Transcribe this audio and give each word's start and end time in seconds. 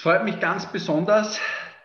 Es 0.00 0.04
freut 0.04 0.24
mich 0.24 0.40
ganz 0.40 0.64
besonders, 0.64 1.38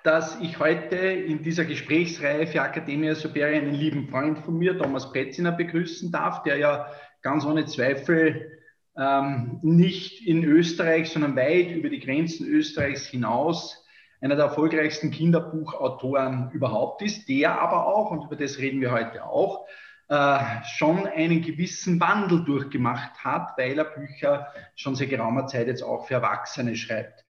dass 0.03 0.39
ich 0.39 0.57
heute 0.57 0.95
in 0.95 1.43
dieser 1.43 1.65
Gesprächsreihe 1.65 2.47
für 2.47 2.61
Akademia 2.61 3.13
Superia 3.13 3.47
einen 3.59 3.73
lieben 3.73 4.07
Freund 4.07 4.39
von 4.39 4.57
mir, 4.57 4.77
Thomas 4.77 5.11
Pretziner, 5.11 5.51
begrüßen 5.51 6.13
darf, 6.13 6.41
der 6.43 6.55
ja 6.55 6.87
ganz 7.21 7.43
ohne 7.43 7.65
Zweifel 7.65 8.57
ähm, 8.97 9.59
nicht 9.63 10.25
in 10.25 10.45
Österreich, 10.45 11.09
sondern 11.09 11.35
weit 11.35 11.71
über 11.71 11.89
die 11.89 11.99
Grenzen 11.99 12.47
Österreichs 12.47 13.05
hinaus 13.05 13.85
einer 14.21 14.37
der 14.37 14.45
erfolgreichsten 14.45 15.11
Kinderbuchautoren 15.11 16.51
überhaupt 16.53 17.01
ist, 17.01 17.27
der 17.27 17.59
aber 17.59 17.85
auch, 17.85 18.11
und 18.11 18.23
über 18.27 18.37
das 18.37 18.59
reden 18.59 18.79
wir 18.79 18.93
heute 18.93 19.25
auch, 19.25 19.67
äh, 20.07 20.39
schon 20.77 21.05
einen 21.05 21.41
gewissen 21.41 21.99
Wandel 21.99 22.45
durchgemacht 22.45 23.25
hat, 23.25 23.57
weil 23.57 23.77
er 23.77 23.83
Bücher 23.83 24.47
schon 24.77 24.95
seit 24.95 25.09
geraumer 25.09 25.47
Zeit 25.47 25.67
jetzt 25.67 25.83
auch 25.83 26.07
für 26.07 26.13
Erwachsene 26.13 26.77
schreibt. 26.77 27.24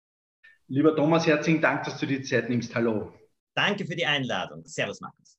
Lieber 0.67 0.95
Thomas, 0.95 1.27
herzlichen 1.27 1.61
Dank, 1.61 1.83
dass 1.83 1.99
du 1.99 2.07
die 2.07 2.23
Zeit 2.23 2.49
nimmst. 2.49 2.73
Hallo. 2.73 3.13
Danke 3.53 3.85
für 3.85 3.95
die 3.95 4.05
Einladung. 4.05 4.65
Servus, 4.65 4.99
Markus. 4.99 5.37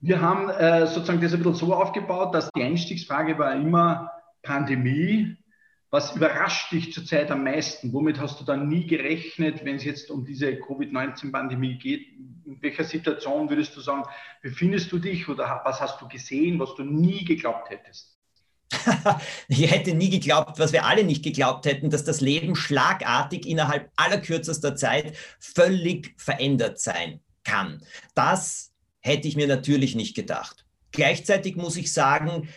Wir 0.00 0.20
haben 0.20 0.48
äh, 0.50 0.86
sozusagen 0.86 1.20
das 1.20 1.32
ein 1.32 1.42
bisschen 1.42 1.54
so 1.54 1.74
aufgebaut, 1.74 2.32
dass 2.32 2.48
die 2.52 2.62
Einstiegsfrage 2.62 3.36
war 3.38 3.54
immer 3.56 4.12
Pandemie. 4.42 5.36
Was 5.90 6.14
überrascht 6.14 6.70
dich 6.70 6.92
zurzeit 6.92 7.30
am 7.32 7.42
meisten? 7.42 7.92
Womit 7.92 8.20
hast 8.20 8.40
du 8.40 8.44
dann 8.44 8.68
nie 8.68 8.86
gerechnet, 8.86 9.64
wenn 9.64 9.76
es 9.76 9.84
jetzt 9.84 10.10
um 10.10 10.24
diese 10.24 10.56
Covid-19-Pandemie 10.60 11.78
geht? 11.78 12.06
In 12.44 12.62
welcher 12.62 12.84
Situation 12.84 13.50
würdest 13.50 13.74
du 13.74 13.80
sagen, 13.80 14.04
befindest 14.42 14.92
du 14.92 14.98
dich 14.98 15.28
oder 15.28 15.62
was 15.64 15.80
hast 15.80 16.00
du 16.00 16.06
gesehen, 16.06 16.60
was 16.60 16.74
du 16.76 16.84
nie 16.84 17.24
geglaubt 17.24 17.70
hättest? 17.70 18.17
ich 19.48 19.70
hätte 19.70 19.94
nie 19.94 20.10
geglaubt, 20.10 20.58
was 20.58 20.72
wir 20.72 20.84
alle 20.84 21.04
nicht 21.04 21.22
geglaubt 21.22 21.66
hätten, 21.66 21.90
dass 21.90 22.04
das 22.04 22.20
Leben 22.20 22.54
schlagartig 22.54 23.46
innerhalb 23.46 23.90
allerkürzester 23.96 24.76
Zeit 24.76 25.16
völlig 25.38 26.14
verändert 26.18 26.78
sein 26.78 27.20
kann. 27.44 27.80
Das 28.14 28.72
hätte 29.00 29.28
ich 29.28 29.36
mir 29.36 29.46
natürlich 29.46 29.94
nicht 29.94 30.14
gedacht. 30.14 30.66
Gleichzeitig 30.92 31.56
muss 31.56 31.76
ich 31.76 31.92
sagen, 31.92 32.48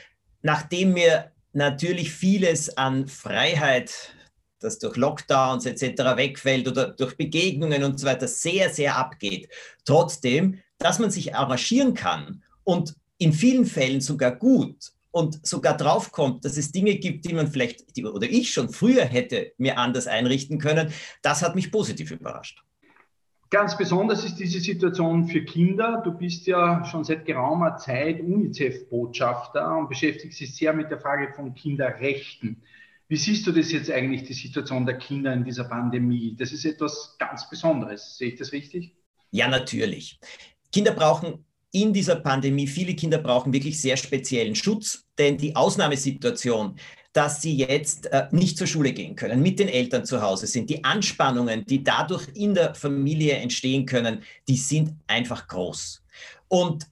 nachdem 0.42 0.94
mir 0.94 1.32
natürlich 1.54 2.12
vieles 2.12 2.78
an 2.78 3.08
Freiheit, 3.08 4.14
das 4.60 4.80
durch 4.80 4.96
Lockdowns 4.96 5.66
etc. 5.66 6.18
wegfällt 6.18 6.68
oder 6.68 6.90
durch 6.90 7.18
Begegnungen 7.18 7.84
und 7.84 8.00
so 8.00 8.06
weiter 8.06 8.28
sehr, 8.28 8.70
sehr 8.70 8.98
abgeht, 8.98 9.50
trotzdem, 9.86 10.60
dass 10.78 11.00
man 11.00 11.12
sich 11.12 11.36
arrangieren 11.36 11.94
kann 11.94 12.44
und 12.64 12.96
in 13.18 13.34
vielen 13.34 13.66
Fällen 13.66 14.02
sogar 14.02 14.36
gut 14.36 14.92
und 15.12 15.46
sogar 15.46 15.78
draufkommt, 15.78 16.46
dass 16.46 16.58
es 16.58 16.72
Dinge 16.72 16.96
gibt, 16.96 17.26
die 17.26 17.34
man 17.34 17.48
vielleicht 17.48 17.96
die, 17.96 18.06
oder 18.06 18.28
ich 18.28 18.52
schon 18.52 18.70
früher 18.70 19.04
hätte 19.04 19.54
mir 19.58 19.78
anders 19.78 20.08
einrichten 20.08 20.58
können, 20.58 20.94
das 21.22 21.42
hat 21.42 21.56
mich 21.56 21.72
positiv 21.72 22.12
überrascht. 22.12 22.64
Ganz 23.50 23.78
besonders 23.78 24.24
ist 24.24 24.36
diese 24.36 24.62
Situation 24.62 25.28
für 25.28 25.44
Kinder. 25.44 26.02
Du 26.06 26.14
bist 26.14 26.48
ja 26.48 26.86
schon 26.86 27.04
seit 27.04 27.26
geraumer 27.26 27.76
Zeit 27.76 28.22
UNICEF-Botschafter 28.22 29.78
und 29.78 29.90
beschäftigst 29.90 30.40
dich 30.40 30.56
sehr 30.56 30.72
mit 30.72 30.90
der 30.90 31.02
Frage 31.02 31.34
von 31.34 31.54
Kinderrechten. 31.54 32.64
Wie 33.10 33.18
siehst 33.18 33.46
du 33.46 33.52
das 33.52 33.74
jetzt 33.74 33.92
eigentlich, 33.92 34.24
die 34.24 34.34
Situation 34.34 34.86
der 34.86 34.98
Kinder 34.98 35.34
in 35.34 35.44
dieser 35.44 35.66
Pandemie? 35.66 36.34
Das 36.40 36.54
ist 36.54 36.64
etwas 36.64 37.18
ganz 37.20 37.50
Besonderes. 37.50 38.18
Sehe 38.18 38.30
ich 38.30 38.40
das 38.40 38.54
richtig? 38.54 38.96
Ja, 39.32 39.50
natürlich. 39.50 40.18
Kinder 40.72 40.94
brauchen 40.94 41.44
in 41.72 41.94
dieser 41.94 42.18
Pandemie, 42.18 42.68
viele 42.68 42.96
Kinder 42.96 43.18
brauchen 43.18 43.54
wirklich 43.54 43.82
sehr 43.82 43.98
speziellen 43.98 44.56
Schutz, 44.56 45.06
denn 45.18 45.38
die 45.38 45.56
Ausnahmesituation, 45.56 46.76
dass 47.14 47.42
sie 47.42 47.56
jetzt 47.58 48.08
äh, 48.08 48.28
nicht 48.32 48.58
zur 48.58 48.68
Schule 48.68 48.94
gehen 48.94 49.16
können, 49.16 49.42
mit 49.42 49.60
den 49.60 49.68
Eltern 49.68 50.06
zu 50.06 50.22
Hause 50.22 50.48
sind, 50.48 50.70
die 50.70 50.84
Anspannungen, 50.84 51.66
die 51.66 51.84
dadurch 51.84 52.28
in 52.36 52.54
der 52.54 52.76
Familie 52.76 53.36
entstehen 53.36 53.86
können, 53.86 54.24
die 54.48 54.58
sind 54.58 54.96
einfach 55.08 55.48
groß. 55.48 56.04
Und 56.48 56.88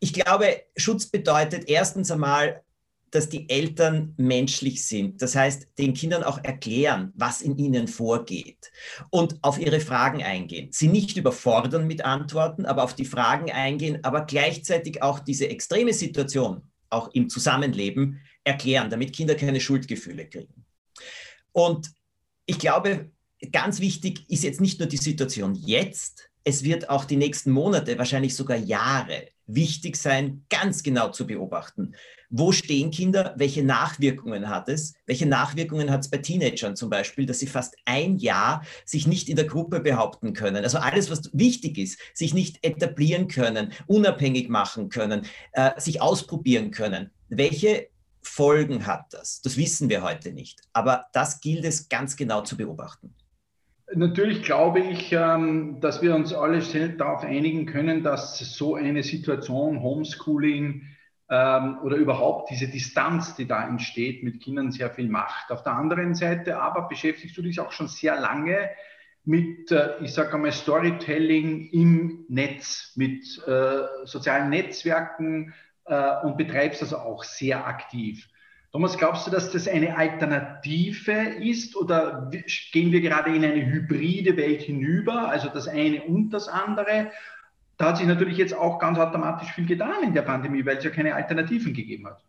ich 0.00 0.12
glaube, 0.12 0.62
Schutz 0.76 1.06
bedeutet 1.06 1.68
erstens 1.68 2.10
einmal 2.10 2.62
dass 3.12 3.28
die 3.28 3.48
Eltern 3.48 4.14
menschlich 4.16 4.84
sind. 4.84 5.20
Das 5.20 5.36
heißt, 5.36 5.68
den 5.78 5.92
Kindern 5.94 6.24
auch 6.24 6.42
erklären, 6.42 7.12
was 7.14 7.42
in 7.42 7.56
ihnen 7.58 7.86
vorgeht 7.86 8.72
und 9.10 9.36
auf 9.42 9.58
ihre 9.58 9.80
Fragen 9.80 10.22
eingehen. 10.22 10.70
Sie 10.72 10.88
nicht 10.88 11.16
überfordern 11.16 11.86
mit 11.86 12.04
Antworten, 12.04 12.64
aber 12.64 12.82
auf 12.82 12.94
die 12.94 13.04
Fragen 13.04 13.52
eingehen, 13.52 14.02
aber 14.02 14.22
gleichzeitig 14.22 15.02
auch 15.02 15.20
diese 15.20 15.48
extreme 15.48 15.92
Situation, 15.92 16.62
auch 16.88 17.10
im 17.12 17.28
Zusammenleben, 17.28 18.20
erklären, 18.44 18.88
damit 18.88 19.14
Kinder 19.14 19.34
keine 19.34 19.60
Schuldgefühle 19.60 20.26
kriegen. 20.26 20.64
Und 21.52 21.92
ich 22.46 22.58
glaube, 22.58 23.10
ganz 23.52 23.80
wichtig 23.80 24.24
ist 24.30 24.42
jetzt 24.42 24.60
nicht 24.60 24.78
nur 24.78 24.88
die 24.88 24.96
Situation 24.96 25.54
jetzt, 25.54 26.30
es 26.44 26.64
wird 26.64 26.88
auch 26.88 27.04
die 27.04 27.16
nächsten 27.16 27.50
Monate, 27.50 27.98
wahrscheinlich 27.98 28.34
sogar 28.34 28.56
Jahre 28.56 29.28
wichtig 29.46 29.96
sein, 29.96 30.44
ganz 30.48 30.82
genau 30.82 31.08
zu 31.10 31.26
beobachten. 31.26 31.94
Wo 32.30 32.50
stehen 32.50 32.90
Kinder? 32.90 33.34
Welche 33.36 33.62
Nachwirkungen 33.62 34.48
hat 34.48 34.68
es? 34.68 34.94
Welche 35.04 35.26
Nachwirkungen 35.26 35.90
hat 35.90 36.00
es 36.00 36.10
bei 36.10 36.18
Teenagern 36.18 36.76
zum 36.76 36.88
Beispiel, 36.88 37.26
dass 37.26 37.40
sie 37.40 37.46
fast 37.46 37.76
ein 37.84 38.16
Jahr 38.16 38.64
sich 38.86 39.06
nicht 39.06 39.28
in 39.28 39.36
der 39.36 39.44
Gruppe 39.44 39.80
behaupten 39.80 40.32
können? 40.32 40.64
Also 40.64 40.78
alles, 40.78 41.10
was 41.10 41.30
wichtig 41.34 41.76
ist, 41.76 41.98
sich 42.14 42.32
nicht 42.32 42.64
etablieren 42.64 43.28
können, 43.28 43.72
unabhängig 43.86 44.48
machen 44.48 44.88
können, 44.88 45.26
äh, 45.52 45.78
sich 45.78 46.00
ausprobieren 46.00 46.70
können. 46.70 47.10
Welche 47.28 47.88
Folgen 48.22 48.86
hat 48.86 49.12
das? 49.12 49.42
Das 49.42 49.56
wissen 49.56 49.90
wir 49.90 50.02
heute 50.02 50.32
nicht. 50.32 50.62
Aber 50.72 51.06
das 51.12 51.40
gilt 51.40 51.64
es 51.64 51.88
ganz 51.88 52.16
genau 52.16 52.42
zu 52.42 52.56
beobachten. 52.56 53.14
Natürlich 53.94 54.42
glaube 54.42 54.80
ich, 54.80 55.12
ähm, 55.12 55.80
dass 55.80 56.02
wir 56.02 56.14
uns 56.14 56.32
alle 56.32 56.60
darauf 56.96 57.24
einigen 57.24 57.66
können, 57.66 58.02
dass 58.02 58.38
so 58.38 58.74
eine 58.74 59.02
Situation, 59.02 59.82
Homeschooling 59.82 60.88
ähm, 61.28 61.78
oder 61.82 61.96
überhaupt 61.96 62.50
diese 62.50 62.68
Distanz, 62.68 63.34
die 63.34 63.46
da 63.46 63.66
entsteht, 63.66 64.22
mit 64.22 64.42
Kindern 64.42 64.72
sehr 64.72 64.90
viel 64.90 65.08
macht. 65.08 65.50
Auf 65.50 65.62
der 65.62 65.74
anderen 65.74 66.14
Seite 66.14 66.58
aber 66.58 66.88
beschäftigst 66.88 67.36
du 67.36 67.42
dich 67.42 67.60
auch 67.60 67.72
schon 67.72 67.88
sehr 67.88 68.20
lange 68.20 68.70
mit, 69.24 69.70
äh, 69.70 70.02
ich 70.02 70.12
sage 70.12 70.34
einmal, 70.34 70.52
Storytelling 70.52 71.70
im 71.70 72.24
Netz, 72.28 72.92
mit 72.96 73.24
äh, 73.46 73.82
sozialen 74.04 74.50
Netzwerken 74.50 75.54
äh, 75.84 76.20
und 76.22 76.36
betreibst 76.36 76.82
das 76.82 76.92
auch 76.92 77.24
sehr 77.24 77.66
aktiv. 77.66 78.28
Thomas, 78.72 78.96
glaubst 78.96 79.26
du, 79.26 79.30
dass 79.30 79.50
das 79.50 79.68
eine 79.68 79.98
Alternative 79.98 81.12
ist 81.12 81.76
oder 81.76 82.30
gehen 82.72 82.90
wir 82.90 83.02
gerade 83.02 83.34
in 83.34 83.44
eine 83.44 83.66
hybride 83.66 84.34
Welt 84.38 84.62
hinüber, 84.62 85.28
also 85.28 85.48
das 85.48 85.68
eine 85.68 86.02
und 86.04 86.30
das 86.30 86.48
andere? 86.48 87.10
Da 87.76 87.88
hat 87.88 87.98
sich 87.98 88.06
natürlich 88.06 88.38
jetzt 88.38 88.54
auch 88.54 88.78
ganz 88.78 88.98
automatisch 88.98 89.52
viel 89.52 89.66
getan 89.66 90.02
in 90.04 90.14
der 90.14 90.22
Pandemie, 90.22 90.64
weil 90.64 90.78
es 90.78 90.84
ja 90.84 90.90
keine 90.90 91.14
Alternativen 91.14 91.74
gegeben 91.74 92.06
hat. 92.06 92.24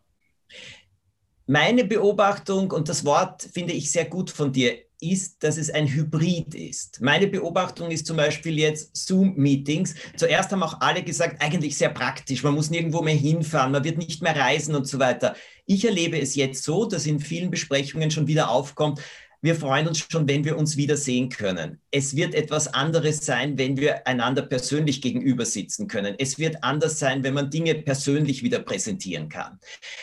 Meine 1.47 1.85
Beobachtung, 1.85 2.71
und 2.71 2.89
das 2.89 3.05
Wort 3.05 3.43
finde 3.43 3.73
ich 3.73 3.89
sehr 3.89 4.05
gut 4.05 4.29
von 4.29 4.51
dir, 4.51 4.79
ist, 5.11 5.43
dass 5.43 5.57
es 5.57 5.69
ein 5.69 5.87
Hybrid 5.87 6.55
ist. 6.55 7.01
Meine 7.01 7.27
Beobachtung 7.27 7.91
ist 7.91 8.07
zum 8.07 8.17
Beispiel 8.17 8.57
jetzt 8.57 8.95
Zoom-Meetings. 8.95 9.95
Zuerst 10.15 10.51
haben 10.51 10.63
auch 10.63 10.79
alle 10.81 11.03
gesagt, 11.03 11.41
eigentlich 11.41 11.77
sehr 11.77 11.89
praktisch, 11.89 12.43
man 12.43 12.53
muss 12.53 12.69
nirgendwo 12.69 13.01
mehr 13.01 13.15
hinfahren, 13.15 13.71
man 13.71 13.83
wird 13.83 13.97
nicht 13.97 14.21
mehr 14.21 14.35
reisen 14.35 14.75
und 14.75 14.87
so 14.87 14.99
weiter. 14.99 15.35
Ich 15.65 15.85
erlebe 15.85 16.19
es 16.19 16.35
jetzt 16.35 16.63
so, 16.63 16.85
dass 16.85 17.05
in 17.05 17.19
vielen 17.19 17.51
Besprechungen 17.51 18.11
schon 18.11 18.27
wieder 18.27 18.49
aufkommt, 18.49 18.99
wir 19.43 19.55
freuen 19.55 19.89
uns 19.89 19.99
schon, 19.99 20.25
wenn 20.25 20.45
wir 20.45 20.57
uns 20.57 20.77
wiedersehen 20.77 21.27
können. 21.27 21.81
Es 21.91 22.15
wird 22.15 22.33
etwas 22.33 22.73
anderes 22.73 23.25
sein, 23.25 23.57
wenn 23.57 23.75
wir 23.75 24.07
einander 24.07 24.41
persönlich 24.41 25.01
gegenüber 25.01 25.45
sitzen 25.45 25.89
können. 25.89 26.15
Es 26.17 26.39
wird 26.39 26.63
anders 26.63 26.97
sein, 26.97 27.23
wenn 27.23 27.33
man 27.33 27.49
Dinge 27.49 27.75
persönlich 27.75 28.41
wieder 28.41 28.59
präsentieren 28.59 29.27
kann. 29.27 29.59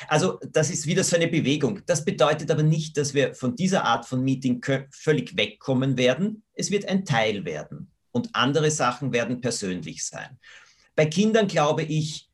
Also 0.09 0.39
das 0.53 0.69
ist 0.69 0.87
wieder 0.87 1.03
so 1.05 1.17
eine 1.17 1.27
Bewegung. 1.27 1.81
Das 1.87 2.05
bedeutet 2.05 2.51
aber 2.51 2.63
nicht, 2.63 2.99
dass 2.99 3.15
wir 3.15 3.35
von 3.35 3.57
dieser 3.57 3.85
Art 3.85 4.05
von 4.05 4.23
Meeting 4.23 4.61
völlig 4.91 5.35
wegkommen 5.39 5.97
werden. 5.97 6.43
Es 6.53 6.71
wird 6.71 6.87
ein 6.87 7.07
Teil 7.07 7.47
werden 7.47 7.91
und 8.13 8.29
andere 8.35 8.71
Sachen 8.71 9.11
werden 9.15 9.41
persönlich 9.41 10.05
sein. 10.05 10.39
Bei 10.95 11.07
Kindern 11.07 11.49
glaube 11.49 11.83
ich, 11.83 12.29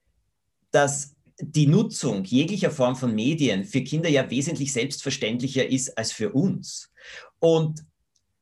dass 0.73 1.16
die 1.41 1.67
Nutzung 1.67 2.25
jeglicher 2.25 2.71
Form 2.71 2.97
von 2.97 3.15
Medien 3.15 3.65
für 3.65 3.83
Kinder 3.83 4.09
ja 4.09 4.31
wesentlich 4.31 4.73
selbstverständlicher 4.73 5.67
ist 5.69 5.97
als 5.99 6.13
für 6.13 6.33
uns. 6.33 6.91
Und 7.39 7.85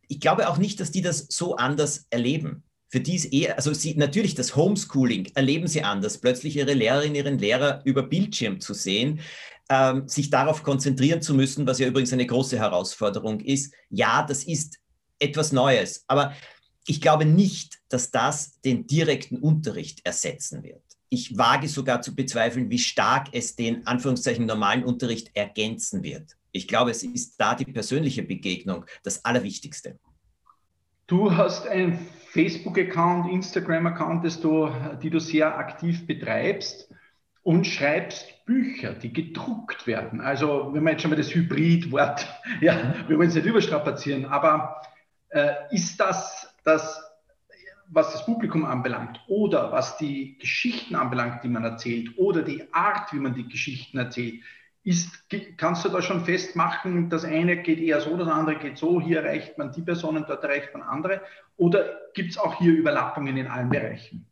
ich 0.09 0.21
glaube 0.21 0.49
auch 0.49 0.59
nicht, 0.59 0.81
dass 0.81 0.91
die 0.91 1.03
das 1.03 1.27
so 1.29 1.57
anders 1.57 2.07
erleben. 2.11 2.63
Für 2.89 3.01
die 3.01 3.17
ist 3.17 3.33
eher, 3.33 3.57
also 3.57 3.73
sie, 3.73 3.97
natürlich 3.97 4.37
das 4.37 4.55
Homeschooling 4.55 5.33
erleben 5.35 5.67
sie 5.67 5.83
anders, 5.83 6.19
plötzlich 6.19 6.57
ihre 6.57 6.75
Lehrerinnen, 6.75 7.17
ihren 7.17 7.39
Lehrer 7.39 7.83
über 7.85 8.05
Bildschirm 8.05 8.61
zu 8.61 8.75
sehen, 8.75 9.21
ähm, 9.69 10.07
sich 10.07 10.31
darauf 10.31 10.63
konzentrieren 10.63 11.21
zu 11.21 11.35
müssen, 11.35 11.67
was 11.67 11.81
ja 11.81 11.89
übrigens 11.89 12.13
eine 12.13 12.27
große 12.27 12.59
Herausforderung 12.59 13.41
ist. 13.41 13.75
Ja, 13.91 14.25
das 14.25 14.45
ist 14.45 14.79
etwas 15.19 15.51
Neues, 15.51 16.05
aber 16.07 16.35
ich 16.87 17.01
glaube 17.01 17.25
nicht, 17.25 17.79
dass 17.89 18.11
das 18.11 18.61
den 18.61 18.87
direkten 18.87 19.39
Unterricht 19.39 20.05
ersetzen 20.05 20.63
wird. 20.63 20.83
Ich 21.15 21.39
wage 21.39 21.69
sogar 21.69 22.03
zu 22.03 22.13
bezweifeln, 22.13 22.71
wie 22.71 22.79
stark 22.81 23.29
es 23.31 23.55
den 23.55 23.87
Anführungszeichen 23.87 24.47
normalen 24.47 24.83
Unterricht 24.83 25.31
ergänzen 25.35 26.03
wird. 26.03 26.37
Ich 26.51 26.67
glaube, 26.67 26.91
es 26.91 27.05
ist 27.05 27.41
da 27.41 27.55
die 27.55 27.67
persönliche 27.67 28.25
Begegnung 28.25 28.85
das 29.05 29.25
Allerwichtigste. 29.25 29.97
Du 31.07 31.37
hast 31.37 31.69
einen 31.69 32.05
Facebook-Account, 32.31 33.31
Instagram-Account, 33.31 34.25
die 34.25 35.11
du 35.11 35.21
sehr 35.21 35.57
aktiv 35.57 36.05
betreibst 36.05 36.91
und 37.45 37.65
schreibst 37.65 38.45
Bücher, 38.45 38.95
die 38.95 39.13
gedruckt 39.13 39.87
werden. 39.87 40.21
Also, 40.21 40.71
wenn 40.73 40.83
man 40.83 40.95
jetzt 40.95 41.03
schon 41.03 41.13
mal 41.13 41.17
das 41.17 41.33
Hybrid-Wort, 41.33 42.27
ja, 42.61 42.93
wir 43.07 43.19
wollen 43.19 43.29
es 43.29 43.37
nicht 43.37 43.47
überstrapazieren, 43.47 44.25
aber 44.25 44.83
äh, 45.29 45.53
ist 45.71 46.01
das 46.01 46.53
das, 46.65 47.01
was 47.89 48.13
das 48.13 48.25
Publikum 48.25 48.65
anbelangt 48.65 49.21
oder 49.29 49.73
was 49.73 49.97
die 49.99 50.39
Geschichten 50.39 50.95
anbelangt, 50.95 51.45
die 51.45 51.49
man 51.49 51.65
erzählt 51.65 52.17
oder 52.19 52.43
die 52.43 52.73
Art, 52.73 53.13
wie 53.13 53.19
man 53.19 53.35
die 53.35 53.49
Geschichten 53.49 53.99
erzählt, 53.99 54.43
ist, 54.85 55.29
kannst 55.57 55.85
du 55.85 55.89
da 55.89 56.03
schon 56.03 56.25
festmachen, 56.25 57.09
das 57.09 57.25
eine 57.25 57.63
geht 57.63 57.81
eher 57.81 58.03
so, 58.03 58.17
das 58.17 58.29
andere 58.29 58.57
geht 58.57 58.77
so, 58.77 59.01
hier 59.01 59.23
erreicht 59.23 59.57
man 59.57 59.73
die 59.73 59.81
Personen, 59.81 60.25
dort 60.29 60.45
erreicht 60.45 60.75
man 60.75 60.83
andere? 60.83 61.23
Oder 61.57 62.01
gibt 62.13 62.33
es 62.33 62.39
auch 62.39 62.59
hier 62.59 62.73
Überlappungen 62.73 63.37
in 63.37 63.47
allen 63.47 63.71
Bereichen? 63.71 64.27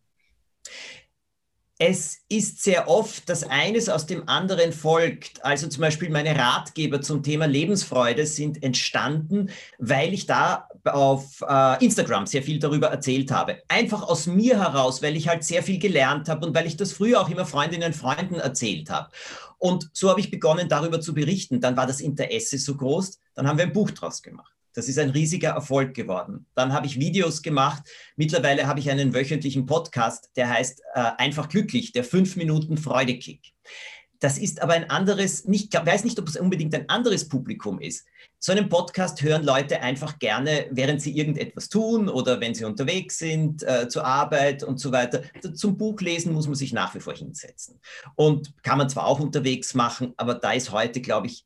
Es 1.84 2.20
ist 2.29 2.62
sehr 2.62 2.87
oft, 2.87 3.29
dass 3.29 3.43
eines 3.43 3.88
aus 3.88 4.06
dem 4.06 4.29
anderen 4.29 4.73
folgt. 4.73 5.44
Also 5.44 5.67
zum 5.67 5.81
Beispiel 5.81 6.11
meine 6.11 6.38
Ratgeber 6.38 7.00
zum 7.00 7.25
Thema 7.25 7.46
Lebensfreude 7.46 8.25
sind 8.25 8.62
entstanden, 8.62 9.50
weil 9.81 10.14
ich 10.14 10.26
da 10.26 10.69
auf 10.84 11.43
äh, 11.44 11.84
Instagram 11.84 12.26
sehr 12.26 12.44
viel 12.44 12.61
darüber 12.61 12.87
erzählt 12.87 13.32
habe. 13.32 13.62
Einfach 13.67 14.05
aus 14.05 14.29
mir 14.29 14.61
heraus, 14.61 15.02
weil 15.02 15.17
ich 15.17 15.26
halt 15.26 15.43
sehr 15.43 15.64
viel 15.64 15.81
gelernt 15.81 16.29
habe 16.29 16.46
und 16.46 16.55
weil 16.55 16.69
ich 16.69 16.76
das 16.76 16.93
früher 16.93 17.20
auch 17.20 17.29
immer 17.29 17.46
Freundinnen 17.46 17.88
und 17.88 17.96
Freunden 17.96 18.37
erzählt 18.37 18.88
habe. 18.88 19.11
Und 19.58 19.90
so 19.93 20.08
habe 20.08 20.20
ich 20.20 20.31
begonnen, 20.31 20.69
darüber 20.69 21.00
zu 21.00 21.14
berichten. 21.14 21.61
Dann 21.61 21.76
war 21.76 21.88
das 21.88 22.00
Interesse 22.00 22.58
so 22.58 22.76
groß, 22.76 23.19
dann 23.35 23.49
haben 23.49 23.58
wir 23.58 23.64
ein 23.64 23.73
Buch 23.73 23.90
draus 23.90 24.23
gemacht. 24.23 24.55
Das 24.74 24.88
ist 24.88 24.98
ein 24.98 25.10
riesiger 25.10 25.50
Erfolg 25.50 25.94
geworden. 25.94 26.46
Dann 26.54 26.72
habe 26.72 26.86
ich 26.86 26.98
Videos 26.98 27.42
gemacht. 27.42 27.82
Mittlerweile 28.16 28.66
habe 28.66 28.80
ich 28.80 28.90
einen 28.90 29.14
wöchentlichen 29.14 29.66
Podcast, 29.66 30.30
der 30.36 30.48
heißt 30.48 30.82
äh, 30.94 31.10
Einfach 31.19 31.48
glücklich, 31.48 31.92
der 31.92 32.04
5 32.04 32.36
Minuten 32.36 32.76
Freudekick. 32.76 33.52
Das 34.22 34.38
ist 34.38 34.62
aber 34.62 34.74
ein 34.74 34.88
anderes, 34.88 35.44
ich 35.48 35.69
weiß 35.72 36.04
nicht, 36.04 36.16
ob 36.20 36.28
es 36.28 36.36
unbedingt 36.36 36.72
ein 36.76 36.88
anderes 36.88 37.28
Publikum 37.28 37.80
ist. 37.80 38.06
So 38.38 38.52
einen 38.52 38.69
Podcast 38.69 39.20
hören 39.20 39.42
Leute 39.42 39.82
einfach 39.82 40.20
gerne, 40.20 40.66
während 40.70 41.02
sie 41.02 41.16
irgendetwas 41.16 41.68
tun 41.68 42.08
oder 42.08 42.40
wenn 42.40 42.54
sie 42.54 42.64
unterwegs 42.64 43.18
sind, 43.18 43.64
äh, 43.64 43.88
zur 43.88 44.04
Arbeit 44.04 44.62
und 44.62 44.78
so 44.78 44.92
weiter. 44.92 45.22
Zum 45.54 45.76
Buchlesen 45.76 46.32
muss 46.32 46.46
man 46.46 46.54
sich 46.54 46.72
nach 46.72 46.94
wie 46.94 47.00
vor 47.00 47.14
hinsetzen. 47.14 47.80
Und 48.14 48.54
kann 48.62 48.78
man 48.78 48.88
zwar 48.88 49.08
auch 49.08 49.18
unterwegs 49.18 49.75
machen, 49.75 50.14
aber 50.16 50.34
da 50.34 50.52
ist 50.52 50.70
heute, 50.70 51.00
glaube 51.00 51.26
ich, 51.26 51.44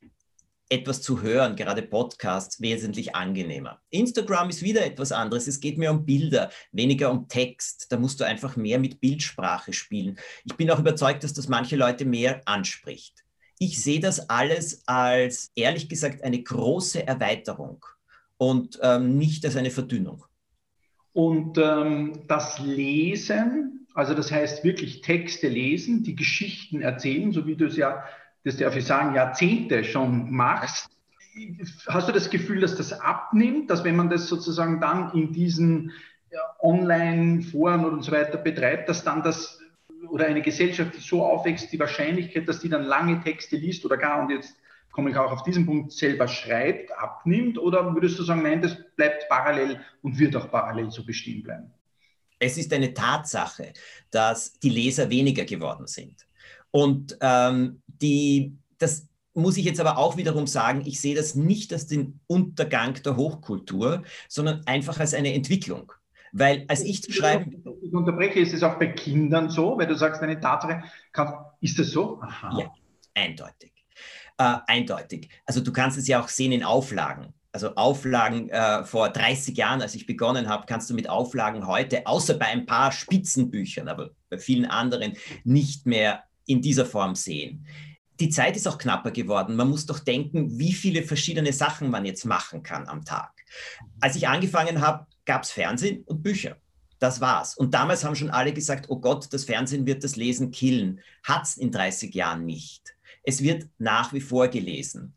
etwas 0.69 1.03
zu 1.03 1.23
hören, 1.23 1.57
gerade 1.57 1.83
Podcasts, 1.83 2.61
wesentlich 2.61 3.15
angenehmer. 3.15 3.81
Instagram 3.91 4.49
ist 4.49 4.63
wieder 4.63 4.85
etwas 4.85 5.13
anderes. 5.13 5.47
Es 5.47 5.61
geht 5.61 5.79
mehr 5.79 5.93
um 5.93 6.05
Bilder, 6.05 6.51
weniger 6.73 7.11
um 7.11 7.29
Text. 7.29 7.87
Da 7.91 7.99
musst 7.99 8.21
du 8.21 8.25
einfach 8.25 8.57
mehr 8.57 8.79
mit 8.79 9.01
Bildsprache 9.01 9.73
spielen. 9.73 10.19
Ich 10.45 10.55
bin 10.57 10.71
auch 10.71 10.81
überzeugt, 10.81 11.25
dass 11.25 11.33
das 11.33 11.49
manche 11.49 11.77
Leute 11.77 12.05
mehr 12.05 12.41
anspricht. 12.47 13.25
Ich 13.59 13.83
sehe 13.83 14.01
das 14.01 14.29
alles 14.29 14.83
als, 14.87 15.51
ehrlich 15.55 15.89
gesagt, 15.89 16.23
eine 16.23 16.43
große 16.43 17.07
Erweiterung 17.07 17.85
und 18.37 18.79
ähm, 18.83 19.17
nicht 19.17 19.45
als 19.45 19.57
eine 19.57 19.71
Verdünnung. 19.71 20.25
Und 21.13 21.57
ähm, 21.57 22.25
das 22.29 22.59
Lesen, 22.59 23.87
also 23.95 24.13
das 24.13 24.31
heißt 24.31 24.65
wirklich 24.65 25.01
Texte 25.01 25.49
lesen, 25.49 26.03
die 26.03 26.15
Geschichten 26.15 26.83
erzählen, 26.83 27.33
so 27.33 27.47
wie 27.47 27.57
du 27.57 27.67
es 27.67 27.77
ja 27.77 28.05
das 28.47 28.59
darf 28.59 28.77
ich 28.77 28.85
sagen, 28.85 29.17
Jahrzehnte 29.17 29.83
schon 29.83 30.31
machst, 30.31 30.89
hast 31.89 32.09
du 32.09 32.13
das 32.13 32.31
Gefühl, 32.31 32.61
dass 32.61 32.77
das 32.77 32.93
abnimmt, 32.93 33.69
dass 33.69 33.83
wenn 33.83 33.97
man 33.97 34.09
das 34.09 34.29
sozusagen 34.29 34.81
dann 34.81 35.13
in 35.15 35.33
diesen 35.33 35.93
Online-Foren 36.61 37.85
und 37.85 38.05
so 38.05 38.13
weiter 38.13 38.39
betreibt, 38.39 38.89
dass 38.89 39.03
dann 39.03 39.25
das 39.25 39.59
oder 40.09 40.27
eine 40.27 40.43
Gesellschaft, 40.43 40.97
die 40.97 41.01
so 41.01 41.25
aufwächst, 41.25 41.73
die 41.73 41.81
Wahrscheinlichkeit, 41.81 42.49
dass 42.49 42.61
die 42.61 42.69
dann 42.69 42.85
lange 42.85 43.21
Texte 43.21 43.57
liest 43.57 43.85
oder 43.85 43.97
gar, 43.97 44.23
und 44.23 44.31
jetzt 44.31 44.55
komme 44.93 45.11
ich 45.11 45.17
auch 45.17 45.33
auf 45.33 45.43
diesen 45.43 45.67
Punkt, 45.67 45.91
selber 45.91 46.29
schreibt, 46.29 46.93
abnimmt? 46.97 47.59
Oder 47.59 47.93
würdest 47.95 48.17
du 48.17 48.23
sagen, 48.23 48.43
nein, 48.43 48.63
das 48.63 48.77
bleibt 48.95 49.29
parallel 49.29 49.81
und 50.03 50.21
wird 50.21 50.37
auch 50.37 50.49
parallel 50.53 50.93
so 50.93 51.05
bestehen 51.05 51.43
bleiben? 51.43 51.73
Es 52.39 52.57
ist 52.57 52.73
eine 52.73 52.95
Tatsache, 52.95 53.73
dass 54.13 54.53
die 54.53 54.71
Leser 54.71 55.11
weniger 55.11 55.45
geworden 55.45 55.89
sind. 55.89 56.26
Und 56.77 57.17
ähm, 57.23 57.81
die, 57.87 58.55
das 58.77 59.09
muss 59.33 59.57
ich 59.57 59.65
jetzt 59.65 59.81
aber 59.81 59.97
auch 59.97 60.19
wiederum 60.19 60.47
sagen, 60.47 60.83
ich 60.85 61.01
sehe 61.01 61.15
das 61.15 61.35
nicht 61.35 61.73
als 61.73 61.87
den 61.87 62.21
Untergang 62.27 63.03
der 63.03 63.17
Hochkultur, 63.17 64.03
sondern 64.29 64.61
einfach 64.67 65.01
als 65.01 65.15
eine 65.15 65.33
Entwicklung. 65.33 65.93
Weil 66.33 66.67
als 66.69 66.83
ich 66.83 67.03
zu 67.03 67.13
schreiben. 67.13 67.65
Ich 67.81 67.95
unterbreche, 67.95 68.41
ist 68.41 68.53
es 68.53 68.63
auch 68.63 68.79
bei 68.79 68.89
Kindern 68.89 69.49
so, 69.49 69.79
weil 69.79 69.87
du 69.87 69.97
sagst, 69.97 70.21
eine 70.21 70.39
Tatsache, 70.39 70.83
ist 71.63 71.79
das 71.79 71.93
so? 71.93 72.21
Aha. 72.21 72.59
Ja, 72.61 72.71
eindeutig. 73.15 73.73
Äh, 74.37 74.57
eindeutig. 74.67 75.31
Also 75.47 75.63
du 75.63 75.73
kannst 75.73 75.97
es 75.97 76.07
ja 76.07 76.21
auch 76.21 76.29
sehen 76.29 76.53
in 76.53 76.63
Auflagen. 76.63 77.33
Also 77.53 77.75
Auflagen 77.77 78.51
äh, 78.51 78.85
vor 78.85 79.09
30 79.09 79.57
Jahren, 79.57 79.81
als 79.81 79.95
ich 79.95 80.05
begonnen 80.05 80.51
habe, 80.51 80.67
kannst 80.67 80.91
du 80.91 80.95
mit 80.95 81.09
Auflagen 81.09 81.67
heute, 81.67 82.07
außer 82.07 82.35
bei 82.35 82.49
ein 82.49 82.67
paar 82.67 82.93
Spitzenbüchern, 82.93 83.89
aber 83.89 84.11
bei 84.29 84.37
vielen 84.37 84.67
anderen, 84.67 85.15
nicht 85.43 85.87
mehr 85.87 86.23
in 86.47 86.63
dieser 86.63 86.87
Form 86.87 87.15
sehen. 87.15 87.67
Die 88.19 88.31
Zeit 88.31 88.57
ist 88.57 88.67
auch 88.67 88.79
knapper 88.79 89.11
geworden. 89.11 89.57
Man 89.57 89.69
muss 89.69 89.85
doch 89.85 89.99
denken, 89.99 90.59
wie 90.59 90.73
viele 90.73 91.03
verschiedene 91.03 91.53
Sachen 91.53 91.91
man 91.91 92.07
jetzt 92.07 92.25
machen 92.25 92.63
kann 92.63 92.89
am 92.89 93.05
Tag. 93.05 93.33
Als 94.01 94.17
ich 94.17 94.27
angefangen 94.27 94.81
habe, 94.81 95.07
gab 95.27 95.43
es 95.43 95.51
Fernsehen 95.51 96.03
und 96.05 96.23
Bücher. 96.23 96.57
Das 96.99 97.21
war's. 97.21 97.55
Und 97.57 97.75
damals 97.75 98.05
haben 98.05 98.17
schon 98.17 98.31
alle 98.31 98.55
gesagt, 98.55 98.87
oh 98.89 98.99
Gott, 98.99 99.29
das 99.33 99.45
Fernsehen 99.45 99.87
wird 99.87 100.03
das 100.03 100.17
Lesen 100.17 100.51
killen. 100.51 101.01
Hat 101.23 101.45
es 101.45 101.59
in 101.59 101.71
30 101.71 102.15
Jahren 102.15 102.47
nicht. 102.47 102.97
Es 103.23 103.43
wird 103.43 103.69
nach 103.79 104.13
wie 104.15 104.21
vor 104.21 104.49
gelesen. 104.49 105.15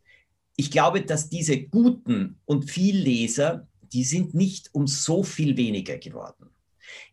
Ich 0.58 0.72
glaube, 0.72 1.02
dass 1.02 1.30
diese 1.30 1.62
guten 1.62 2.38
und 2.46 2.70
viel 2.70 2.98
Leser, 2.98 3.68
die 3.94 4.04
sind 4.04 4.34
nicht 4.34 4.70
um 4.74 4.88
so 4.88 5.24
viel 5.24 5.56
weniger 5.56 5.98
geworden. 5.98 6.50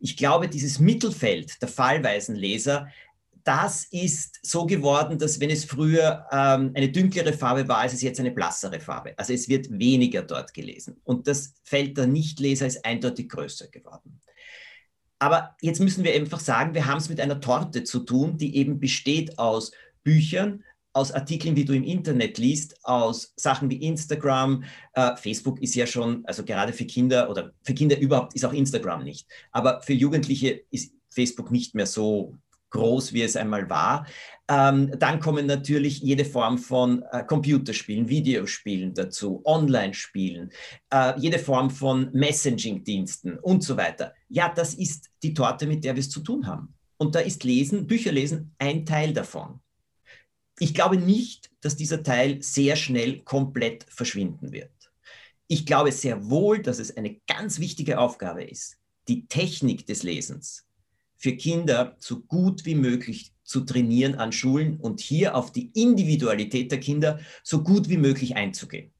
Ich 0.01 0.17
glaube, 0.17 0.49
dieses 0.49 0.81
Mittelfeld 0.81 1.61
der 1.63 1.69
fallweisen 1.69 2.35
Leser, 2.35 2.89
das 3.47 3.85
ist 3.93 4.41
so 4.43 4.67
geworden, 4.67 5.19
dass 5.19 5.39
wenn 5.39 5.51
es 5.51 5.65
früher 5.65 6.27
ähm, 6.33 6.73
eine 6.75 6.91
dunklere 6.91 7.33
Farbe 7.33 7.69
war, 7.69 7.87
ist 7.87 7.95
es 7.95 8.03
jetzt 8.03 8.19
eine 8.19 8.33
blassere 8.33 8.81
Farbe. 8.81 9.17
Also 9.17 9.33
es 9.33 9.49
wird 9.49 9.71
weniger 9.71 10.23
dort 10.23 10.53
gelesen. 10.53 11.01
Und 11.05 11.29
das 11.29 11.55
Feld 11.63 11.97
der 11.97 12.09
Nichtleser 12.09 12.67
ist 12.67 12.85
eindeutig 12.85 13.29
größer 13.29 13.69
geworden. 13.69 14.21
Aber 15.21 15.55
jetzt 15.61 15.81
müssen 15.81 16.03
wir 16.03 16.13
einfach 16.13 16.41
sagen, 16.41 16.75
wir 16.75 16.87
haben 16.87 16.99
es 16.99 17.09
mit 17.09 17.21
einer 17.21 17.41
Torte 17.41 17.85
zu 17.85 18.01
tun, 18.01 18.37
die 18.37 18.57
eben 18.57 18.81
besteht 18.81 19.39
aus 19.39 19.71
Büchern, 20.03 20.65
aus 20.93 21.13
Artikeln, 21.13 21.55
die 21.55 21.65
du 21.65 21.73
im 21.73 21.85
Internet 21.85 22.39
liest, 22.39 22.85
aus 22.85 23.33
Sachen 23.37 23.71
wie 23.71 23.77
Instagram. 23.77 24.65
Äh, 24.95 25.15
Facebook 25.17 25.63
ist 25.63 25.77
ja 25.77 25.87
schon, 25.87 26.25
also 26.27 26.45
gerade 26.45 26.73
für 26.73 26.85
Kinder 26.85 27.31
oder 27.31 27.53
für 27.63 27.75
Kinder 27.75 27.97
überhaupt 27.97 28.35
ist 28.35 28.45
auch 28.45 28.53
Instagram 28.53 29.05
nicht. 29.05 29.29
Aber 29.53 29.83
für 29.83 29.93
Jugendliche 29.93 30.65
ist 30.71 30.93
Facebook 31.11 31.53
nicht 31.53 31.77
mehr 31.77 31.87
so 31.87 32.35
groß, 32.71 33.13
wie 33.13 33.23
es 33.23 33.37
einmal 33.37 33.69
war. 33.71 34.07
Ähm, 34.49 34.93
dann 34.99 35.19
kommen 35.19 35.47
natürlich 35.47 36.01
jede 36.01 36.25
Form 36.25 36.59
von 36.59 37.03
äh, 37.11 37.25
Computerspielen, 37.25 38.09
Videospielen 38.09 38.95
dazu, 38.95 39.43
Online-Spielen, 39.45 40.51
äh, 40.93 41.19
jede 41.19 41.39
Form 41.39 41.71
von 41.71 42.11
Messaging-Diensten 42.13 43.39
und 43.39 43.65
so 43.65 43.77
weiter. 43.77 44.15
Ja, 44.29 44.53
das 44.55 44.75
ist 44.75 45.11
die 45.23 45.35
Torte, 45.35 45.67
mit 45.67 45.85
der 45.85 45.95
wir 45.95 46.01
es 46.01 46.11
zu 46.11 46.21
tun 46.21 46.47
haben. 46.47 46.75
Und 46.97 47.15
da 47.15 47.21
ist 47.21 47.45
Lesen, 47.45 47.87
Bücherlesen 47.87 48.55
ein 48.59 48.87
Teil 48.87 49.13
davon. 49.13 49.61
Ich 50.59 50.73
glaube 50.73 50.97
nicht, 50.97 51.51
dass 51.61 51.77
dieser 51.77 52.03
Teil 52.03 52.41
sehr 52.43 52.77
schnell 52.77 53.21
komplett 53.23 53.85
verschwinden 53.89 54.53
wird. 54.53 54.71
Ich 55.49 55.67
glaube 55.67 55.93
sehr 55.93 56.31
wohl, 56.31 56.63
dass 56.63 56.79
es 56.79 56.97
eine 56.97 57.21
ganz 57.27 57.61
wichtige 57.61 57.99
Aufgabe 57.99 58.43
ist, 58.45 58.79
die 59.09 59.27
Technik 59.27 59.87
des 59.87 60.03
Lesens 60.03 60.66
für 61.17 61.33
Kinder 61.33 61.97
so 61.99 62.21
gut 62.21 62.65
wie 62.65 62.75
möglich 62.75 63.33
zu 63.43 63.61
trainieren 63.61 64.17
an 64.17 64.33
Schulen 64.33 64.79
und 64.79 65.01
hier 65.01 65.35
auf 65.35 65.53
die 65.53 65.71
Individualität 65.75 66.71
der 66.71 66.81
Kinder 66.81 67.21
so 67.43 67.63
gut 67.63 67.89
wie 67.89 67.97
möglich 67.97 68.37
einzugehen. 68.37 68.91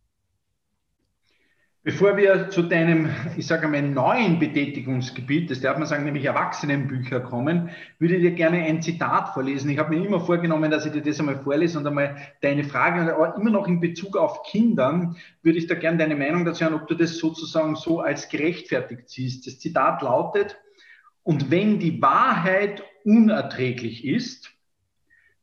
Bevor 1.87 2.17
wir 2.17 2.51
zu 2.51 2.63
deinem, 2.63 3.11
ich 3.37 3.47
sage 3.47 3.69
mal, 3.69 3.81
neuen 3.81 4.41
Betätigungsgebiet, 4.41 5.53
das 5.53 5.61
darf 5.61 5.79
man 5.79 5.87
sagen, 5.87 6.05
nämlich 6.05 6.25
Erwachsenenbücher 6.25 7.21
kommen, 7.21 7.71
würde 8.01 8.17
ich 8.17 8.23
dir 8.23 8.33
gerne 8.33 8.65
ein 8.65 8.83
Zitat 8.83 9.29
vorlesen. 9.29 9.71
Ich 9.71 9.79
habe 9.79 9.97
mir 9.97 10.05
immer 10.05 10.19
vorgenommen, 10.19 10.69
dass 10.69 10.85
ich 10.85 10.91
dir 10.91 11.01
das 11.01 11.21
einmal 11.21 11.39
vorlese 11.45 11.79
und 11.79 11.87
einmal 11.87 12.17
deine 12.41 12.65
Frage, 12.65 13.15
aber 13.15 13.37
immer 13.37 13.51
noch 13.51 13.69
in 13.69 13.79
Bezug 13.79 14.17
auf 14.17 14.43
Kindern, 14.43 15.15
würde 15.45 15.59
ich 15.59 15.69
da 15.69 15.77
gerne 15.77 15.99
deine 15.99 16.17
Meinung 16.17 16.45
dazu 16.45 16.65
hören, 16.65 16.75
ob 16.75 16.89
du 16.89 16.97
das 16.97 17.19
sozusagen 17.19 17.77
so 17.77 18.01
als 18.01 18.29
gerechtfertigt 18.29 19.03
siehst. 19.07 19.47
Das 19.47 19.61
Zitat 19.61 20.03
lautet, 20.03 20.57
und 21.27 21.51
wenn 21.51 21.81
die 21.81 22.01
Wahrheit 22.01 22.85
unerträglich 23.03 24.05
ist, 24.05 24.53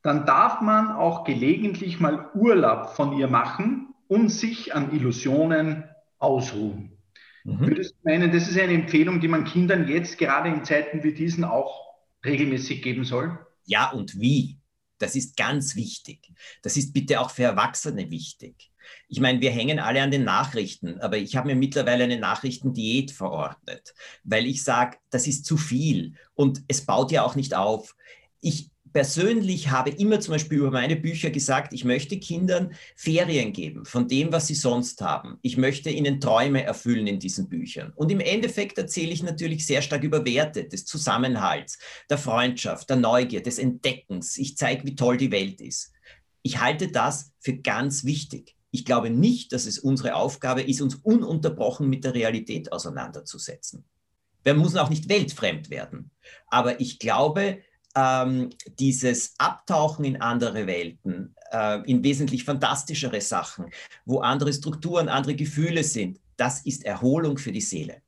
dann 0.00 0.24
darf 0.24 0.62
man 0.62 0.90
auch 0.90 1.24
gelegentlich 1.24 2.00
mal 2.00 2.30
Urlaub 2.34 2.96
von 2.96 3.12
ihr 3.18 3.28
machen 3.28 3.94
und 4.08 4.30
sich 4.30 4.74
an 4.74 4.94
Illusionen 4.94 5.84
ausruhen. 6.18 6.96
Mhm. 7.44 7.60
Würdest 7.60 7.96
du 7.96 8.08
meinen, 8.08 8.32
das 8.32 8.48
ist 8.48 8.58
eine 8.58 8.72
Empfehlung, 8.72 9.20
die 9.20 9.28
man 9.28 9.44
Kindern 9.44 9.86
jetzt 9.86 10.16
gerade 10.16 10.48
in 10.48 10.64
Zeiten 10.64 11.02
wie 11.02 11.12
diesen 11.12 11.44
auch 11.44 11.82
regelmäßig 12.24 12.82
geben 12.82 13.04
soll? 13.04 13.38
Ja, 13.66 13.90
und 13.90 14.18
wie? 14.18 14.56
Das 14.96 15.14
ist 15.14 15.36
ganz 15.36 15.76
wichtig. 15.76 16.32
Das 16.62 16.78
ist 16.78 16.94
bitte 16.94 17.20
auch 17.20 17.28
für 17.28 17.42
Erwachsene 17.42 18.10
wichtig. 18.10 18.70
Ich 19.08 19.20
meine, 19.20 19.40
wir 19.40 19.50
hängen 19.50 19.78
alle 19.78 20.02
an 20.02 20.10
den 20.10 20.24
Nachrichten, 20.24 21.00
aber 21.00 21.18
ich 21.18 21.36
habe 21.36 21.48
mir 21.48 21.56
mittlerweile 21.56 22.04
eine 22.04 22.18
Nachrichtendiät 22.18 23.10
verordnet, 23.10 23.94
weil 24.24 24.46
ich 24.46 24.62
sage, 24.62 24.98
das 25.10 25.26
ist 25.26 25.44
zu 25.44 25.56
viel 25.56 26.14
und 26.34 26.62
es 26.68 26.86
baut 26.86 27.12
ja 27.12 27.24
auch 27.24 27.34
nicht 27.34 27.54
auf. 27.54 27.96
Ich 28.40 28.70
persönlich 28.94 29.70
habe 29.70 29.90
immer 29.90 30.20
zum 30.20 30.32
Beispiel 30.32 30.58
über 30.58 30.70
meine 30.70 30.94
Bücher 30.94 31.30
gesagt, 31.30 31.74
ich 31.74 31.84
möchte 31.84 32.18
Kindern 32.20 32.74
Ferien 32.94 33.52
geben 33.52 33.84
von 33.84 34.06
dem, 34.06 34.32
was 34.32 34.46
sie 34.46 34.54
sonst 34.54 35.02
haben. 35.02 35.36
Ich 35.42 35.56
möchte 35.56 35.90
ihnen 35.90 36.20
Träume 36.20 36.62
erfüllen 36.62 37.08
in 37.08 37.18
diesen 37.18 37.48
Büchern. 37.48 37.92
Und 37.96 38.12
im 38.12 38.20
Endeffekt 38.20 38.78
erzähle 38.78 39.12
ich 39.12 39.22
natürlich 39.22 39.66
sehr 39.66 39.82
stark 39.82 40.04
über 40.04 40.24
Werte 40.24 40.68
des 40.68 40.86
Zusammenhalts, 40.86 41.78
der 42.08 42.18
Freundschaft, 42.18 42.88
der 42.88 42.96
Neugier, 42.96 43.42
des 43.42 43.58
Entdeckens. 43.58 44.38
Ich 44.38 44.56
zeige, 44.56 44.86
wie 44.86 44.94
toll 44.94 45.16
die 45.16 45.32
Welt 45.32 45.60
ist. 45.60 45.92
Ich 46.42 46.60
halte 46.60 46.88
das 46.88 47.32
für 47.40 47.56
ganz 47.56 48.04
wichtig. 48.04 48.54
Ich 48.74 48.84
glaube 48.84 49.08
nicht, 49.08 49.52
dass 49.52 49.66
es 49.66 49.78
unsere 49.78 50.16
Aufgabe 50.16 50.60
ist, 50.60 50.82
uns 50.82 50.96
ununterbrochen 50.96 51.88
mit 51.88 52.02
der 52.02 52.12
Realität 52.12 52.72
auseinanderzusetzen. 52.72 53.84
Wir 54.42 54.54
müssen 54.54 54.78
auch 54.78 54.90
nicht 54.90 55.08
weltfremd 55.08 55.70
werden. 55.70 56.10
Aber 56.48 56.80
ich 56.80 56.98
glaube, 56.98 57.60
ähm, 57.94 58.50
dieses 58.80 59.34
Abtauchen 59.38 60.04
in 60.04 60.20
andere 60.20 60.66
Welten, 60.66 61.36
äh, 61.52 61.88
in 61.88 62.02
wesentlich 62.02 62.42
fantastischere 62.42 63.20
Sachen, 63.20 63.66
wo 64.06 64.18
andere 64.18 64.52
Strukturen, 64.52 65.08
andere 65.08 65.36
Gefühle 65.36 65.84
sind, 65.84 66.18
das 66.36 66.62
ist 66.62 66.84
Erholung 66.84 67.38
für 67.38 67.52
die 67.52 67.60
Seele. 67.60 68.02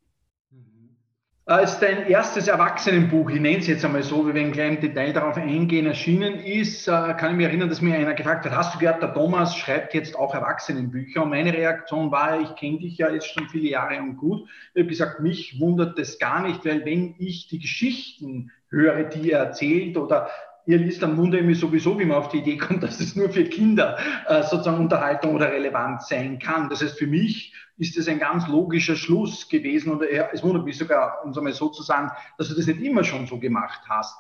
Als 1.49 1.79
dein 1.79 2.09
erstes 2.09 2.49
Erwachsenenbuch, 2.49 3.31
ich 3.31 3.39
nenne 3.39 3.59
es 3.59 3.69
jetzt 3.69 3.85
einmal 3.85 4.03
so, 4.03 4.27
wie 4.27 4.35
wir 4.35 4.43
in 4.43 4.51
kleinem 4.51 4.81
Detail 4.81 5.13
darauf 5.13 5.37
eingehen, 5.37 5.87
erschienen 5.87 6.41
ist, 6.41 6.89
äh, 6.89 6.91
kann 7.15 7.31
ich 7.31 7.37
mich 7.37 7.47
erinnern, 7.47 7.69
dass 7.69 7.81
mir 7.81 7.95
einer 7.95 8.15
gefragt 8.15 8.45
hat, 8.45 8.57
hast 8.57 8.75
du 8.75 8.81
gehört, 8.81 9.01
der 9.01 9.15
Thomas 9.15 9.57
schreibt 9.57 9.95
jetzt 9.95 10.17
auch 10.17 10.35
Erwachsenenbücher? 10.35 11.23
Und 11.23 11.31
meine 11.31 11.53
Reaktion 11.53 12.11
war, 12.11 12.41
ich 12.41 12.53
kenne 12.57 12.81
dich 12.81 12.99
ja 12.99 13.11
jetzt 13.11 13.33
schon 13.33 13.49
viele 13.49 13.69
Jahre 13.69 13.97
und 14.01 14.17
gut. 14.17 14.49
Ich 14.75 14.81
habe 14.81 14.89
gesagt, 14.89 15.21
mich 15.21 15.61
wundert 15.61 15.97
das 15.97 16.19
gar 16.19 16.43
nicht, 16.43 16.65
weil 16.65 16.85
wenn 16.85 17.15
ich 17.21 17.47
die 17.47 17.61
Geschichten 17.61 18.51
höre, 18.69 19.05
die 19.05 19.31
er 19.31 19.45
erzählt 19.45 19.97
oder 19.97 20.29
ihr 20.67 20.79
liest, 20.79 21.03
dann 21.03 21.17
wundere 21.17 21.41
ich 21.41 21.47
mich 21.47 21.61
sowieso, 21.61 21.99
wie 21.99 22.05
man 22.05 22.19
auf 22.19 22.29
die 22.29 22.39
Idee 22.39 22.57
kommt, 22.57 22.83
dass 22.83 23.01
es 23.01 23.17
nur 23.17 23.31
für 23.31 23.45
Kinder 23.45 23.97
äh, 24.27 24.43
sozusagen 24.43 24.79
Unterhaltung 24.79 25.35
oder 25.35 25.51
relevant 25.51 26.03
sein 26.03 26.39
kann. 26.39 26.69
Das 26.69 26.83
heißt, 26.83 26.99
für 26.99 27.07
mich 27.07 27.55
ist 27.79 27.97
das 27.97 28.09
ein 28.09 28.19
ganz 28.19 28.47
logischer 28.49 28.97
Schluss 28.97 29.49
gewesen 29.49 29.93
und 29.93 30.03
es 30.03 30.43
wundert 30.43 30.65
mich 30.65 30.79
sogar, 30.79 31.23
um 31.25 31.31
es 31.31 31.39
einmal 31.39 31.53
so 31.53 31.69
zu 31.69 31.83
sagen, 31.83 32.11
dass 32.39 32.49
du 32.49 32.55
das 32.55 32.67
nicht 32.67 32.81
immer 32.81 33.05
schon 33.05 33.27
so 33.27 33.39
gemacht 33.39 33.81
hast. 33.89 34.17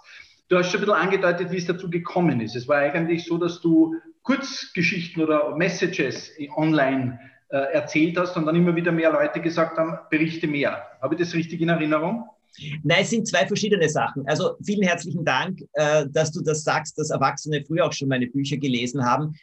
Du 0.48 0.56
hast 0.56 0.70
schon 0.70 0.80
ein 0.80 0.86
bisschen 0.86 1.00
angedeutet, 1.00 1.50
wie 1.50 1.56
es 1.56 1.66
dazu 1.66 1.90
gekommen 1.90 2.40
ist. 2.40 2.54
Es 2.54 2.68
war 2.68 2.76
eigentlich 2.76 3.24
so, 3.24 3.38
dass 3.38 3.60
du 3.60 3.96
Kurzgeschichten 4.22 5.22
oder 5.22 5.56
Messages 5.56 6.32
online 6.54 7.18
äh, 7.48 7.56
erzählt 7.56 8.18
hast 8.18 8.36
und 8.36 8.46
dann 8.46 8.56
immer 8.56 8.76
wieder 8.76 8.92
mehr 8.92 9.10
Leute 9.10 9.40
gesagt 9.40 9.78
haben, 9.78 9.98
berichte 10.10 10.46
mehr. 10.46 10.86
Habe 11.00 11.14
ich 11.14 11.20
das 11.20 11.34
richtig 11.34 11.60
in 11.60 11.68
Erinnerung? 11.68 12.28
Nein, 12.82 13.02
es 13.02 13.10
sind 13.10 13.26
zwei 13.26 13.46
verschiedene 13.46 13.88
Sachen. 13.88 14.26
Also 14.26 14.56
vielen 14.64 14.82
herzlichen 14.82 15.24
Dank, 15.24 15.60
äh, 15.72 16.06
dass 16.10 16.32
du 16.32 16.42
das 16.42 16.62
sagst, 16.62 16.98
dass 16.98 17.10
Erwachsene 17.10 17.64
früher 17.66 17.86
auch 17.86 17.92
schon 17.92 18.08
meine 18.08 18.26
Bücher 18.26 18.56
gelesen 18.56 19.04
haben. 19.04 19.34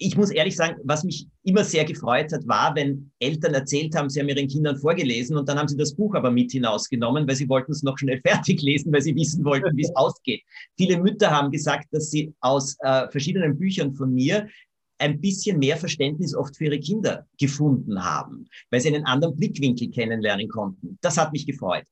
Ich 0.00 0.16
muss 0.16 0.30
ehrlich 0.30 0.54
sagen, 0.54 0.76
was 0.84 1.02
mich 1.02 1.26
immer 1.42 1.64
sehr 1.64 1.84
gefreut 1.84 2.32
hat, 2.32 2.46
war, 2.46 2.76
wenn 2.76 3.10
Eltern 3.18 3.54
erzählt 3.54 3.96
haben, 3.96 4.08
sie 4.08 4.20
haben 4.20 4.28
ihren 4.28 4.46
Kindern 4.46 4.76
vorgelesen 4.76 5.36
und 5.36 5.48
dann 5.48 5.58
haben 5.58 5.66
sie 5.66 5.76
das 5.76 5.94
Buch 5.94 6.14
aber 6.14 6.30
mit 6.30 6.52
hinausgenommen, 6.52 7.26
weil 7.26 7.34
sie 7.34 7.48
wollten 7.48 7.72
es 7.72 7.82
noch 7.82 7.98
schnell 7.98 8.20
fertig 8.26 8.62
lesen, 8.62 8.92
weil 8.92 9.02
sie 9.02 9.16
wissen 9.16 9.44
wollten, 9.44 9.76
wie 9.76 9.82
es 9.82 9.90
ausgeht. 9.96 10.42
Viele 10.76 11.00
Mütter 11.00 11.30
haben 11.30 11.50
gesagt, 11.50 11.88
dass 11.90 12.10
sie 12.10 12.32
aus 12.40 12.76
äh, 12.80 13.10
verschiedenen 13.10 13.58
Büchern 13.58 13.92
von 13.94 14.14
mir 14.14 14.46
ein 14.98 15.20
bisschen 15.20 15.58
mehr 15.58 15.76
Verständnis 15.76 16.34
oft 16.34 16.56
für 16.56 16.66
ihre 16.66 16.80
Kinder 16.80 17.26
gefunden 17.38 18.04
haben, 18.04 18.48
weil 18.70 18.80
sie 18.80 18.88
einen 18.88 19.06
anderen 19.06 19.36
Blickwinkel 19.36 19.90
kennenlernen 19.90 20.48
konnten. 20.48 20.98
Das 21.00 21.16
hat 21.16 21.32
mich 21.32 21.46
gefreut. 21.46 21.84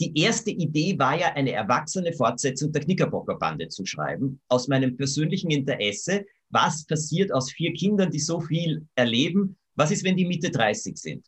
Die 0.00 0.18
erste 0.18 0.50
Idee 0.50 0.98
war 0.98 1.18
ja, 1.18 1.32
eine 1.34 1.52
erwachsene 1.52 2.12
Fortsetzung 2.12 2.72
der 2.72 2.82
Knickerbockerbande 2.82 3.68
zu 3.68 3.86
schreiben, 3.86 4.40
aus 4.48 4.66
meinem 4.66 4.96
persönlichen 4.96 5.50
Interesse. 5.50 6.24
Was 6.50 6.84
passiert 6.84 7.32
aus 7.32 7.52
vier 7.52 7.72
Kindern, 7.72 8.10
die 8.10 8.18
so 8.18 8.40
viel 8.40 8.86
erleben? 8.96 9.56
Was 9.76 9.90
ist, 9.90 10.04
wenn 10.04 10.16
die 10.16 10.26
Mitte 10.26 10.50
30 10.50 10.96
sind? 10.96 11.26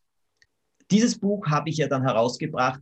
Dieses 0.91 1.19
Buch 1.19 1.47
habe 1.47 1.69
ich 1.69 1.77
ja 1.79 1.89
dann 1.89 2.03
herausgebracht, 2.03 2.81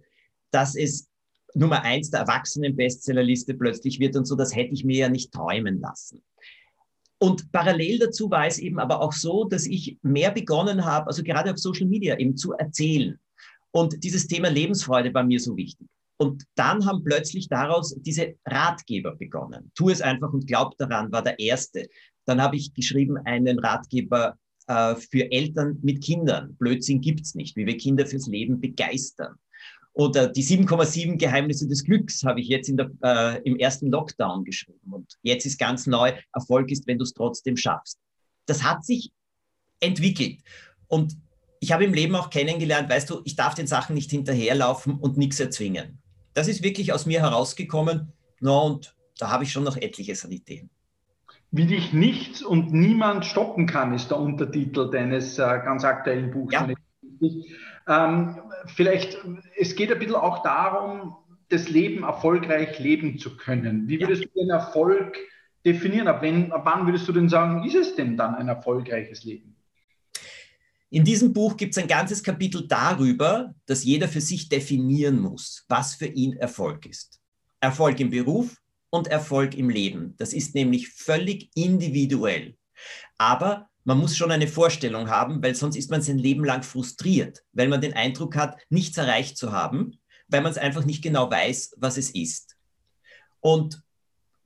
dass 0.50 0.74
es 0.74 1.08
Nummer 1.54 1.82
eins 1.82 2.10
der 2.10 2.20
Erwachsenen-Bestsellerliste 2.20 3.54
plötzlich 3.54 4.00
wird 4.00 4.16
und 4.16 4.26
so, 4.26 4.34
das 4.34 4.54
hätte 4.54 4.74
ich 4.74 4.84
mir 4.84 4.98
ja 4.98 5.08
nicht 5.08 5.32
träumen 5.32 5.80
lassen. 5.80 6.22
Und 7.18 7.50
parallel 7.52 7.98
dazu 7.98 8.30
war 8.30 8.46
es 8.46 8.58
eben 8.58 8.78
aber 8.78 9.00
auch 9.00 9.12
so, 9.12 9.44
dass 9.44 9.66
ich 9.66 9.98
mehr 10.02 10.30
begonnen 10.30 10.84
habe, 10.84 11.06
also 11.06 11.22
gerade 11.22 11.52
auf 11.52 11.58
Social 11.58 11.86
Media 11.86 12.18
eben 12.18 12.36
zu 12.36 12.52
erzählen. 12.52 13.18
Und 13.74 14.04
dieses 14.04 14.28
Thema 14.28 14.48
Lebensfreude 14.50 15.12
war 15.12 15.24
mir 15.24 15.40
so 15.40 15.56
wichtig. 15.56 15.88
Und 16.16 16.44
dann 16.54 16.86
haben 16.86 17.02
plötzlich 17.02 17.48
daraus 17.48 17.92
diese 17.98 18.36
Ratgeber 18.46 19.16
begonnen. 19.16 19.72
Tu 19.74 19.90
es 19.90 20.00
einfach 20.00 20.32
und 20.32 20.46
glaub 20.46 20.78
daran, 20.78 21.10
war 21.10 21.22
der 21.22 21.40
erste. 21.40 21.88
Dann 22.24 22.40
habe 22.40 22.54
ich 22.54 22.72
geschrieben 22.72 23.16
einen 23.24 23.58
Ratgeber 23.58 24.38
äh, 24.68 24.94
für 24.94 25.30
Eltern 25.32 25.80
mit 25.82 26.04
Kindern. 26.04 26.54
Blödsinn 26.56 27.00
gibt's 27.00 27.34
nicht, 27.34 27.56
wie 27.56 27.66
wir 27.66 27.76
Kinder 27.76 28.06
fürs 28.06 28.28
Leben 28.28 28.60
begeistern. 28.60 29.34
Oder 29.92 30.28
die 30.28 30.44
7,7 30.44 31.16
Geheimnisse 31.16 31.66
des 31.66 31.82
Glücks 31.82 32.22
habe 32.22 32.40
ich 32.40 32.46
jetzt 32.46 32.70
der, 32.72 32.90
äh, 33.02 33.42
im 33.42 33.56
ersten 33.58 33.90
Lockdown 33.90 34.44
geschrieben. 34.44 34.92
Und 34.92 35.18
jetzt 35.22 35.46
ist 35.46 35.58
ganz 35.58 35.88
neu, 35.88 36.12
Erfolg 36.32 36.70
ist, 36.70 36.86
wenn 36.86 36.98
du 36.98 37.02
es 37.02 37.12
trotzdem 37.12 37.56
schaffst. 37.56 37.98
Das 38.46 38.62
hat 38.62 38.84
sich 38.84 39.10
entwickelt. 39.80 40.38
Und 40.86 41.16
ich 41.64 41.72
habe 41.72 41.84
im 41.84 41.94
Leben 41.94 42.14
auch 42.14 42.28
kennengelernt, 42.28 42.90
weißt 42.90 43.08
du, 43.08 43.22
ich 43.24 43.36
darf 43.36 43.54
den 43.54 43.66
Sachen 43.66 43.94
nicht 43.94 44.10
hinterherlaufen 44.10 44.98
und 44.98 45.16
nichts 45.16 45.40
erzwingen. 45.40 45.98
Das 46.34 46.46
ist 46.46 46.62
wirklich 46.62 46.92
aus 46.92 47.06
mir 47.06 47.22
herausgekommen. 47.22 48.12
No, 48.40 48.66
und 48.66 48.94
da 49.18 49.30
habe 49.30 49.44
ich 49.44 49.52
schon 49.52 49.64
noch 49.64 49.78
etliches 49.78 50.26
an 50.26 50.32
Ideen. 50.32 50.68
Wie 51.52 51.64
dich 51.64 51.94
nichts 51.94 52.42
und 52.42 52.74
niemand 52.74 53.24
stoppen 53.24 53.66
kann, 53.66 53.94
ist 53.94 54.10
der 54.10 54.18
Untertitel 54.18 54.90
deines 54.90 55.38
äh, 55.38 55.42
ganz 55.64 55.84
aktuellen 55.84 56.30
Buchs. 56.32 56.52
Ja. 56.52 56.68
Ähm, 57.88 58.40
vielleicht, 58.66 59.16
es 59.56 59.74
geht 59.74 59.90
ein 59.90 59.98
bisschen 59.98 60.16
auch 60.16 60.42
darum, 60.42 61.16
das 61.48 61.70
Leben 61.70 62.04
erfolgreich 62.04 62.78
leben 62.78 63.18
zu 63.18 63.38
können. 63.38 63.88
Wie 63.88 63.98
würdest 64.00 64.24
ja. 64.24 64.28
du 64.34 64.40
den 64.40 64.50
Erfolg 64.50 65.16
definieren? 65.64 66.08
Ab, 66.08 66.20
wenn, 66.20 66.52
ab 66.52 66.62
wann 66.66 66.84
würdest 66.86 67.08
du 67.08 67.12
denn 67.12 67.30
sagen, 67.30 67.64
ist 67.64 67.74
es 67.74 67.96
denn 67.96 68.18
dann 68.18 68.34
ein 68.34 68.48
erfolgreiches 68.48 69.24
Leben? 69.24 69.54
In 70.94 71.02
diesem 71.04 71.32
Buch 71.32 71.56
gibt 71.56 71.76
es 71.76 71.82
ein 71.82 71.88
ganzes 71.88 72.22
Kapitel 72.22 72.68
darüber, 72.68 73.52
dass 73.66 73.82
jeder 73.82 74.06
für 74.06 74.20
sich 74.20 74.48
definieren 74.48 75.18
muss, 75.18 75.64
was 75.68 75.96
für 75.96 76.06
ihn 76.06 76.34
Erfolg 76.34 76.86
ist. 76.86 77.20
Erfolg 77.58 77.98
im 77.98 78.10
Beruf 78.10 78.54
und 78.90 79.08
Erfolg 79.08 79.56
im 79.56 79.70
Leben. 79.70 80.14
Das 80.18 80.32
ist 80.32 80.54
nämlich 80.54 80.90
völlig 80.90 81.50
individuell. 81.56 82.56
Aber 83.18 83.68
man 83.82 83.98
muss 83.98 84.16
schon 84.16 84.30
eine 84.30 84.46
Vorstellung 84.46 85.10
haben, 85.10 85.42
weil 85.42 85.56
sonst 85.56 85.74
ist 85.74 85.90
man 85.90 86.00
sein 86.00 86.18
Leben 86.18 86.44
lang 86.44 86.62
frustriert, 86.62 87.42
weil 87.52 87.66
man 87.66 87.80
den 87.80 87.94
Eindruck 87.94 88.36
hat, 88.36 88.56
nichts 88.68 88.96
erreicht 88.96 89.36
zu 89.36 89.50
haben, 89.50 89.98
weil 90.28 90.42
man 90.42 90.52
es 90.52 90.58
einfach 90.58 90.84
nicht 90.84 91.02
genau 91.02 91.28
weiß, 91.28 91.74
was 91.76 91.96
es 91.96 92.10
ist. 92.10 92.54
Und 93.40 93.82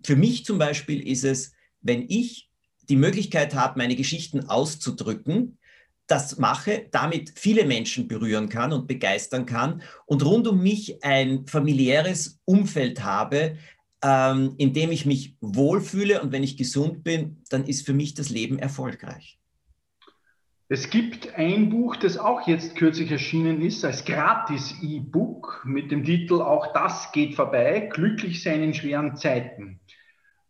für 0.03 0.17
mich 0.17 0.47
zum 0.47 0.57
Beispiel 0.57 1.07
ist 1.07 1.25
es, 1.25 1.53
wenn 1.83 2.07
ich 2.09 2.49
die 2.89 2.97
Möglichkeit 2.97 3.55
habe, 3.55 3.79
meine 3.79 3.97
Geschichten 3.97 4.49
auszudrücken, 4.49 5.59
das 6.09 6.39
mache, 6.39 6.87
damit 6.91 7.33
viele 7.37 7.65
Menschen 7.65 8.09
berühren 8.09 8.49
kann 8.49 8.73
und 8.73 8.89
begeistern 8.89 9.47
kann 9.47 9.83
und 10.07 10.25
rund 10.25 10.49
um 10.49 10.61
mich 10.61 11.05
ein 11.05 11.47
familiäres 11.47 12.41
Umfeld 12.45 13.05
habe, 13.05 13.57
ähm, 14.03 14.55
in 14.59 14.73
dem 14.73 14.91
ich 14.91 15.07
mich 15.07 15.37
wohlfühle 15.41 16.23
und 16.23 16.33
wenn 16.33 16.43
ich 16.43 16.57
gesund 16.57 17.05
bin, 17.05 17.43
dann 17.51 17.65
ist 17.65 17.87
für 17.87 17.93
mich 17.93 18.15
das 18.15 18.31
Leben 18.31 18.59
erfolgreich. 18.59 19.39
Es 20.71 20.91
gibt 20.91 21.35
ein 21.35 21.71
Buch, 21.71 21.97
das 21.97 22.19
auch 22.19 22.47
jetzt 22.47 22.77
kürzlich 22.77 23.11
erschienen 23.11 23.63
ist, 23.63 23.85
als 23.85 24.05
Gratis-E-Book 24.05 25.63
mit 25.65 25.91
dem 25.91 26.05
Titel 26.05 26.43
Auch 26.43 26.75
das 26.75 27.11
geht 27.13 27.35
vorbei, 27.35 27.89
glücklich 27.91 28.43
sein 28.43 28.63
in 28.63 28.75
schweren 28.75 29.17
Zeiten. 29.17 29.81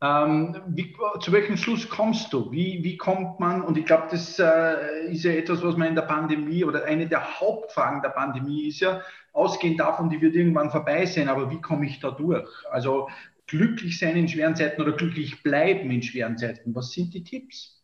Ähm, 0.00 0.62
wie, 0.68 0.94
zu 1.20 1.32
welchem 1.32 1.56
Schluss 1.56 1.88
kommst 1.88 2.32
du? 2.32 2.52
Wie, 2.52 2.84
wie 2.84 2.96
kommt 2.96 3.40
man, 3.40 3.62
und 3.62 3.76
ich 3.76 3.84
glaube, 3.84 4.06
das 4.10 4.38
äh, 4.38 5.10
ist 5.10 5.24
ja 5.24 5.32
etwas, 5.32 5.62
was 5.62 5.76
man 5.76 5.88
in 5.88 5.94
der 5.96 6.02
Pandemie 6.02 6.62
oder 6.64 6.84
eine 6.84 7.08
der 7.08 7.40
Hauptfragen 7.40 8.00
der 8.00 8.10
Pandemie 8.10 8.68
ist 8.68 8.80
ja, 8.80 9.02
ausgehend 9.32 9.80
davon, 9.80 10.08
die 10.08 10.20
wird 10.20 10.36
irgendwann 10.36 10.70
vorbei 10.70 11.04
sein, 11.04 11.28
aber 11.28 11.50
wie 11.50 11.60
komme 11.60 11.86
ich 11.86 11.98
da 11.98 12.12
durch? 12.12 12.48
Also 12.70 13.08
glücklich 13.46 13.98
sein 13.98 14.16
in 14.16 14.28
schweren 14.28 14.54
Zeiten 14.54 14.80
oder 14.80 14.92
glücklich 14.92 15.42
bleiben 15.42 15.90
in 15.90 16.02
schweren 16.02 16.38
Zeiten. 16.38 16.74
Was 16.74 16.92
sind 16.92 17.12
die 17.14 17.24
Tipps? 17.24 17.82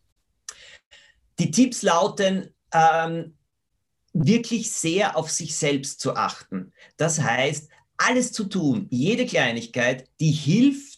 Die 1.39 1.51
Tipps 1.51 1.81
lauten, 1.81 2.53
ähm, 2.73 3.35
wirklich 4.13 4.71
sehr 4.71 5.17
auf 5.17 5.29
sich 5.29 5.57
selbst 5.57 5.99
zu 5.99 6.15
achten. 6.15 6.71
Das 6.95 7.21
heißt, 7.21 7.69
alles 7.97 8.31
zu 8.31 8.45
tun, 8.45 8.87
jede 8.89 9.25
Kleinigkeit, 9.25 10.09
die 10.19 10.31
hilft, 10.31 10.94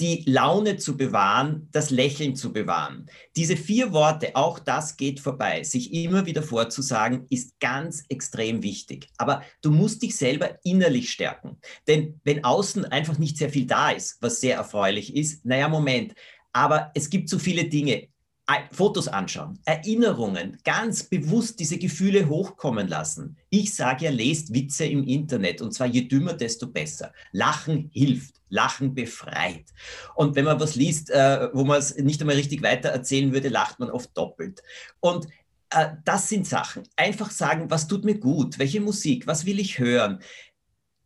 die 0.00 0.24
Laune 0.26 0.76
zu 0.76 0.96
bewahren, 0.96 1.68
das 1.72 1.90
Lächeln 1.90 2.36
zu 2.36 2.52
bewahren. 2.52 3.06
Diese 3.34 3.56
vier 3.56 3.92
Worte, 3.92 4.36
auch 4.36 4.58
das 4.58 4.96
geht 4.96 5.20
vorbei, 5.20 5.62
sich 5.62 5.92
immer 5.94 6.26
wieder 6.26 6.42
vorzusagen, 6.42 7.26
ist 7.30 7.58
ganz 7.60 8.04
extrem 8.08 8.62
wichtig. 8.62 9.08
Aber 9.16 9.42
du 9.62 9.70
musst 9.70 10.02
dich 10.02 10.16
selber 10.16 10.58
innerlich 10.64 11.10
stärken. 11.10 11.58
Denn 11.86 12.20
wenn 12.24 12.44
außen 12.44 12.84
einfach 12.84 13.18
nicht 13.18 13.38
sehr 13.38 13.50
viel 13.50 13.66
da 13.66 13.90
ist, 13.90 14.18
was 14.20 14.40
sehr 14.40 14.56
erfreulich 14.56 15.16
ist, 15.16 15.44
naja, 15.46 15.68
Moment, 15.68 16.14
aber 16.52 16.90
es 16.94 17.10
gibt 17.10 17.28
so 17.28 17.38
viele 17.38 17.64
Dinge. 17.64 18.08
Fotos 18.70 19.08
anschauen, 19.08 19.58
Erinnerungen, 19.64 20.58
ganz 20.64 21.04
bewusst 21.04 21.58
diese 21.58 21.78
Gefühle 21.78 22.28
hochkommen 22.28 22.86
lassen. 22.86 23.36
Ich 23.50 23.74
sage 23.74 24.04
ja, 24.04 24.10
lest 24.10 24.54
Witze 24.54 24.84
im 24.84 25.02
Internet 25.02 25.60
und 25.62 25.72
zwar 25.72 25.88
je 25.88 26.02
dümmer, 26.02 26.32
desto 26.34 26.68
besser. 26.68 27.12
Lachen 27.32 27.90
hilft, 27.92 28.40
Lachen 28.48 28.94
befreit. 28.94 29.64
Und 30.14 30.36
wenn 30.36 30.44
man 30.44 30.60
was 30.60 30.76
liest, 30.76 31.10
äh, 31.10 31.48
wo 31.52 31.64
man 31.64 31.78
es 31.78 31.96
nicht 31.96 32.20
einmal 32.20 32.36
richtig 32.36 32.62
weiter 32.62 32.90
erzählen 32.90 33.32
würde, 33.32 33.48
lacht 33.48 33.80
man 33.80 33.90
oft 33.90 34.16
doppelt. 34.16 34.62
Und 35.00 35.26
äh, 35.70 35.88
das 36.04 36.28
sind 36.28 36.46
Sachen. 36.46 36.84
Einfach 36.94 37.32
sagen, 37.32 37.68
was 37.70 37.88
tut 37.88 38.04
mir 38.04 38.18
gut, 38.18 38.60
welche 38.60 38.80
Musik, 38.80 39.26
was 39.26 39.46
will 39.46 39.58
ich 39.58 39.80
hören. 39.80 40.20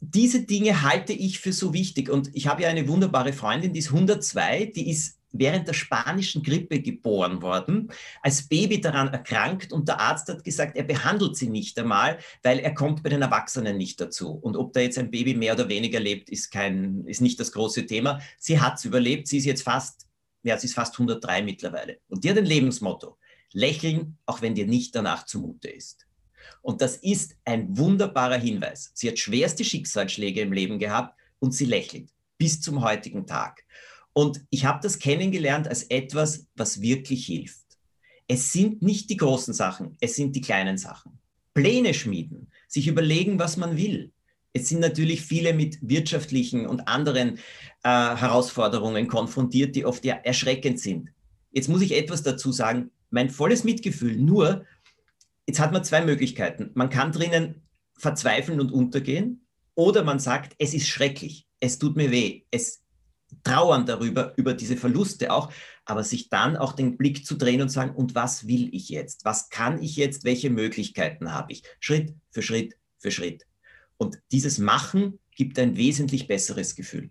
Diese 0.00 0.42
Dinge 0.42 0.82
halte 0.82 1.14
ich 1.14 1.40
für 1.40 1.54
so 1.54 1.72
wichtig. 1.72 2.10
Und 2.10 2.30
ich 2.34 2.46
habe 2.46 2.62
ja 2.62 2.68
eine 2.68 2.86
wunderbare 2.88 3.32
Freundin, 3.32 3.72
die 3.72 3.80
ist 3.80 3.88
102, 3.88 4.66
die 4.66 4.90
ist 4.90 5.19
während 5.32 5.68
der 5.68 5.74
spanischen 5.74 6.42
Grippe 6.42 6.80
geboren 6.80 7.42
worden, 7.42 7.90
als 8.22 8.48
Baby 8.48 8.80
daran 8.80 9.08
erkrankt 9.08 9.72
und 9.72 9.88
der 9.88 10.00
Arzt 10.00 10.28
hat 10.28 10.44
gesagt, 10.44 10.76
er 10.76 10.84
behandelt 10.84 11.36
sie 11.36 11.48
nicht 11.48 11.78
einmal, 11.78 12.18
weil 12.42 12.58
er 12.58 12.74
kommt 12.74 13.02
bei 13.02 13.10
den 13.10 13.22
Erwachsenen 13.22 13.76
nicht 13.76 14.00
dazu. 14.00 14.32
Und 14.32 14.56
ob 14.56 14.72
da 14.72 14.80
jetzt 14.80 14.98
ein 14.98 15.10
Baby 15.10 15.34
mehr 15.34 15.54
oder 15.54 15.68
weniger 15.68 16.00
lebt, 16.00 16.30
ist, 16.30 16.50
kein, 16.50 17.04
ist 17.06 17.20
nicht 17.20 17.38
das 17.38 17.52
große 17.52 17.86
Thema. 17.86 18.20
Sie 18.38 18.60
hat 18.60 18.78
es 18.78 18.84
überlebt, 18.84 19.28
sie 19.28 19.38
ist 19.38 19.44
jetzt 19.44 19.62
fast, 19.62 20.06
ja, 20.42 20.58
sie 20.58 20.66
ist 20.66 20.74
fast 20.74 20.94
103 20.94 21.42
mittlerweile. 21.42 21.98
Und 22.08 22.24
die 22.24 22.30
hat 22.30 22.38
ein 22.38 22.46
Lebensmotto, 22.46 23.18
lächeln, 23.52 24.18
auch 24.26 24.42
wenn 24.42 24.54
dir 24.54 24.66
nicht 24.66 24.94
danach 24.94 25.26
zumute 25.26 25.68
ist. 25.68 26.06
Und 26.62 26.80
das 26.80 26.96
ist 26.96 27.36
ein 27.44 27.76
wunderbarer 27.76 28.36
Hinweis. 28.36 28.90
Sie 28.94 29.08
hat 29.08 29.18
schwerste 29.18 29.64
Schicksalsschläge 29.64 30.40
im 30.40 30.52
Leben 30.52 30.78
gehabt 30.78 31.18
und 31.38 31.54
sie 31.54 31.64
lächelt 31.64 32.10
bis 32.38 32.60
zum 32.60 32.82
heutigen 32.82 33.26
Tag. 33.26 33.64
Und 34.12 34.42
ich 34.50 34.64
habe 34.64 34.80
das 34.82 34.98
kennengelernt 34.98 35.68
als 35.68 35.84
etwas, 35.84 36.46
was 36.56 36.80
wirklich 36.80 37.26
hilft. 37.26 37.60
Es 38.26 38.52
sind 38.52 38.82
nicht 38.82 39.10
die 39.10 39.16
großen 39.16 39.54
Sachen, 39.54 39.96
es 40.00 40.16
sind 40.16 40.36
die 40.36 40.40
kleinen 40.40 40.78
Sachen. 40.78 41.18
Pläne 41.54 41.94
schmieden, 41.94 42.48
sich 42.68 42.86
überlegen, 42.86 43.38
was 43.38 43.56
man 43.56 43.76
will. 43.76 44.12
Es 44.52 44.68
sind 44.68 44.80
natürlich 44.80 45.22
viele 45.22 45.52
mit 45.52 45.78
wirtschaftlichen 45.80 46.66
und 46.66 46.88
anderen 46.88 47.38
äh, 47.82 47.88
Herausforderungen 48.16 49.08
konfrontiert, 49.08 49.76
die 49.76 49.84
oft 49.84 50.04
ja 50.04 50.14
erschreckend 50.14 50.80
sind. 50.80 51.10
Jetzt 51.52 51.68
muss 51.68 51.82
ich 51.82 51.96
etwas 51.96 52.22
dazu 52.22 52.52
sagen, 52.52 52.90
mein 53.10 53.30
volles 53.30 53.64
Mitgefühl, 53.64 54.16
nur 54.16 54.64
jetzt 55.46 55.60
hat 55.60 55.72
man 55.72 55.84
zwei 55.84 56.04
Möglichkeiten. 56.04 56.70
Man 56.74 56.90
kann 56.90 57.12
drinnen 57.12 57.62
verzweifeln 57.96 58.60
und 58.60 58.72
untergehen 58.72 59.46
oder 59.74 60.04
man 60.04 60.18
sagt, 60.18 60.54
es 60.58 60.74
ist 60.74 60.86
schrecklich, 60.86 61.46
es 61.60 61.78
tut 61.78 61.96
mir 61.96 62.10
weh, 62.10 62.42
es 62.50 62.79
trauern 63.44 63.86
darüber, 63.86 64.32
über 64.36 64.54
diese 64.54 64.76
Verluste 64.76 65.32
auch, 65.32 65.52
aber 65.84 66.04
sich 66.04 66.28
dann 66.28 66.56
auch 66.56 66.72
den 66.72 66.96
Blick 66.96 67.26
zu 67.26 67.36
drehen 67.36 67.62
und 67.62 67.68
sagen, 67.68 67.94
und 67.94 68.14
was 68.14 68.46
will 68.46 68.68
ich 68.72 68.88
jetzt? 68.88 69.24
Was 69.24 69.50
kann 69.50 69.82
ich 69.82 69.96
jetzt? 69.96 70.24
Welche 70.24 70.50
Möglichkeiten 70.50 71.32
habe 71.32 71.52
ich? 71.52 71.62
Schritt 71.80 72.14
für 72.30 72.42
Schritt 72.42 72.76
für 72.98 73.10
Schritt. 73.10 73.46
Und 73.96 74.18
dieses 74.32 74.58
Machen 74.58 75.18
gibt 75.34 75.58
ein 75.58 75.76
wesentlich 75.76 76.26
besseres 76.26 76.74
Gefühl. 76.74 77.10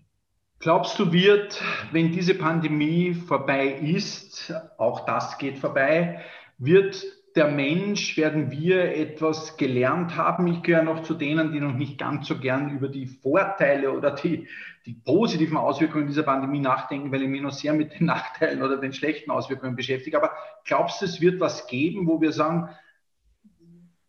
Glaubst 0.60 1.00
du, 1.00 1.12
wird, 1.12 1.62
wenn 1.92 2.12
diese 2.12 2.36
Pandemie 2.36 3.14
vorbei 3.14 3.76
ist, 3.76 4.54
auch 4.78 5.06
das 5.06 5.38
geht 5.38 5.58
vorbei, 5.58 6.22
wird 6.58 7.06
der 7.36 7.50
Mensch, 7.50 8.18
werden 8.18 8.52
wir 8.52 8.96
etwas 8.96 9.58
gelernt 9.58 10.16
haben. 10.16 10.48
Ich 10.48 10.64
gehöre 10.64 10.84
noch 10.84 11.04
zu 11.04 11.14
denen, 11.14 11.52
die 11.52 11.60
noch 11.60 11.74
nicht 11.74 11.98
ganz 11.98 12.28
so 12.28 12.40
gern 12.40 12.72
über 12.72 12.88
die 12.88 13.06
Vorteile 13.06 13.92
oder 13.92 14.12
die, 14.12 14.48
die 14.86 14.94
positiven 14.94 15.58
Auswirkungen 15.58 16.08
dieser 16.08 16.24
Pandemie 16.24 16.60
nachdenken, 16.60 17.12
weil 17.12 17.22
ich 17.22 17.30
mich 17.30 17.42
noch 17.42 17.52
sehr 17.52 17.74
mit 17.74 18.00
den 18.00 18.08
Nachteilen 18.08 18.64
oder 18.64 18.78
den 18.78 18.94
schlechten 18.94 19.32
Auswirkungen 19.32 19.76
beschäftige. 19.76 20.18
Aber 20.18 20.32
glaubst 20.66 21.02
du, 21.02 21.06
es 21.06 21.22
wird 21.22 21.40
was 21.40 21.68
geben, 21.68 22.08
wo 22.08 22.22
wir 22.22 22.32
sagen, 22.32 22.70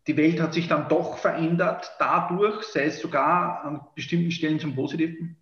die 0.07 0.17
Welt 0.17 0.41
hat 0.41 0.53
sich 0.53 0.67
dann 0.67 0.89
doch 0.89 1.17
verändert 1.17 1.91
dadurch, 1.99 2.63
sei 2.63 2.85
es 2.85 2.99
sogar 2.99 3.63
an 3.63 3.81
bestimmten 3.95 4.31
Stellen 4.31 4.59
zum 4.59 4.75
Positiven? 4.75 5.37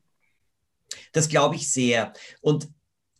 Das 1.13 1.29
glaube 1.29 1.55
ich 1.55 1.71
sehr. 1.71 2.13
Und 2.41 2.69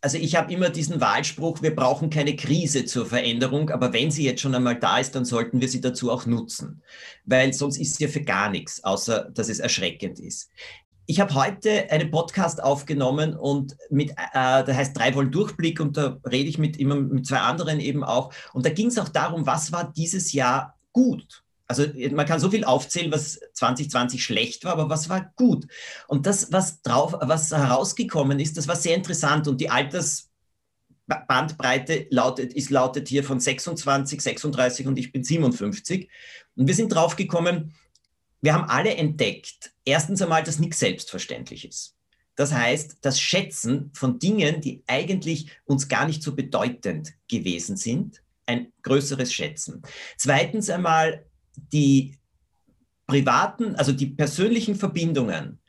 also 0.00 0.16
ich 0.16 0.36
habe 0.36 0.52
immer 0.52 0.70
diesen 0.70 1.00
Wahlspruch, 1.00 1.62
wir 1.62 1.74
brauchen 1.74 2.10
keine 2.10 2.34
Krise 2.34 2.84
zur 2.84 3.06
Veränderung, 3.06 3.70
aber 3.70 3.92
wenn 3.92 4.10
sie 4.10 4.24
jetzt 4.24 4.40
schon 4.40 4.54
einmal 4.54 4.78
da 4.78 4.98
ist, 4.98 5.14
dann 5.14 5.24
sollten 5.24 5.60
wir 5.60 5.68
sie 5.68 5.80
dazu 5.80 6.10
auch 6.10 6.26
nutzen, 6.26 6.82
weil 7.26 7.52
sonst 7.52 7.76
ist 7.78 7.96
sie 7.96 8.04
ja 8.04 8.10
für 8.10 8.22
gar 8.22 8.50
nichts, 8.50 8.82
außer 8.82 9.30
dass 9.34 9.48
es 9.48 9.58
erschreckend 9.58 10.18
ist. 10.18 10.50
Ich 11.06 11.20
habe 11.20 11.34
heute 11.34 11.90
einen 11.90 12.10
Podcast 12.10 12.62
aufgenommen 12.62 13.34
und 13.34 13.76
mit, 13.90 14.10
äh, 14.10 14.64
der 14.64 14.76
heißt 14.76 14.96
Drei 14.96 15.14
Wohl 15.14 15.28
Durchblick 15.28 15.80
und 15.80 15.96
da 15.96 16.18
rede 16.24 16.48
ich 16.48 16.56
mit 16.56 16.76
immer 16.76 16.94
mit 16.94 17.26
zwei 17.26 17.38
anderen 17.38 17.80
eben 17.80 18.04
auch. 18.04 18.32
Und 18.52 18.64
da 18.64 18.70
ging 18.70 18.86
es 18.86 18.98
auch 18.98 19.08
darum, 19.08 19.44
was 19.44 19.72
war 19.72 19.92
dieses 19.92 20.32
Jahr 20.32 20.78
gut? 20.92 21.42
Also 21.70 21.86
man 22.10 22.26
kann 22.26 22.40
so 22.40 22.50
viel 22.50 22.64
aufzählen, 22.64 23.12
was 23.12 23.38
2020 23.52 24.24
schlecht 24.24 24.64
war, 24.64 24.72
aber 24.72 24.90
was 24.90 25.08
war 25.08 25.32
gut? 25.36 25.68
Und 26.08 26.26
das, 26.26 26.50
was 26.50 26.82
drauf, 26.82 27.14
was 27.20 27.52
herausgekommen 27.52 28.40
ist, 28.40 28.56
das 28.56 28.66
war 28.66 28.74
sehr 28.74 28.96
interessant 28.96 29.46
und 29.46 29.60
die 29.60 29.70
Altersbandbreite 29.70 32.08
lautet, 32.10 32.54
ist 32.54 32.70
lautet 32.70 33.06
hier 33.06 33.22
von 33.22 33.38
26, 33.38 34.20
36 34.20 34.88
und 34.88 34.98
ich 34.98 35.12
bin 35.12 35.22
57. 35.22 36.10
Und 36.56 36.66
wir 36.66 36.74
sind 36.74 36.88
draufgekommen, 36.88 37.72
wir 38.40 38.52
haben 38.52 38.68
alle 38.68 38.96
entdeckt, 38.96 39.70
erstens 39.84 40.20
einmal, 40.22 40.42
dass 40.42 40.58
nichts 40.58 40.80
selbstverständlich 40.80 41.68
ist. 41.68 41.94
Das 42.34 42.52
heißt, 42.52 42.96
das 43.02 43.20
Schätzen 43.20 43.92
von 43.94 44.18
Dingen, 44.18 44.60
die 44.60 44.82
eigentlich 44.88 45.52
uns 45.66 45.86
gar 45.86 46.08
nicht 46.08 46.24
so 46.24 46.34
bedeutend 46.34 47.12
gewesen 47.28 47.76
sind, 47.76 48.24
ein 48.46 48.72
größeres 48.82 49.32
Schätzen. 49.32 49.82
Zweitens 50.16 50.68
einmal 50.68 51.29
die 51.56 52.16
privaten, 53.06 53.74
also 53.74 53.92
die 53.92 54.06
persönlichen 54.06 54.76
Verbindungen, 54.76 55.60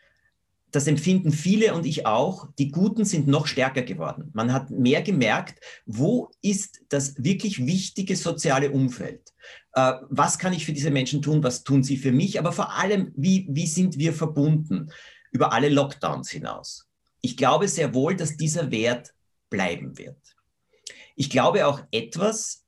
das 0.71 0.87
empfinden 0.87 1.31
viele 1.31 1.73
und 1.73 1.85
ich 1.85 2.05
auch, 2.05 2.47
die 2.57 2.71
guten 2.71 3.03
sind 3.03 3.27
noch 3.27 3.45
stärker 3.45 3.81
geworden. 3.81 4.29
Man 4.33 4.53
hat 4.53 4.69
mehr 4.69 5.01
gemerkt, 5.01 5.59
wo 5.85 6.31
ist 6.41 6.81
das 6.87 7.15
wirklich 7.21 7.65
wichtige 7.65 8.15
soziale 8.15 8.71
Umfeld? 8.71 9.33
Äh, 9.73 9.93
was 10.09 10.39
kann 10.39 10.53
ich 10.53 10.65
für 10.65 10.73
diese 10.73 10.91
Menschen 10.91 11.21
tun? 11.21 11.43
Was 11.43 11.63
tun 11.63 11.83
sie 11.83 11.97
für 11.97 12.13
mich? 12.13 12.39
Aber 12.39 12.53
vor 12.53 12.77
allem, 12.77 13.11
wie, 13.15 13.47
wie 13.49 13.67
sind 13.67 13.97
wir 13.97 14.13
verbunden 14.13 14.91
über 15.31 15.51
alle 15.51 15.67
Lockdowns 15.67 16.29
hinaus? 16.29 16.87
Ich 17.21 17.35
glaube 17.35 17.67
sehr 17.67 17.93
wohl, 17.93 18.15
dass 18.15 18.37
dieser 18.37 18.71
Wert 18.71 19.13
bleiben 19.49 19.97
wird. 19.97 20.17
Ich 21.15 21.29
glaube 21.29 21.67
auch 21.67 21.81
etwas, 21.91 22.60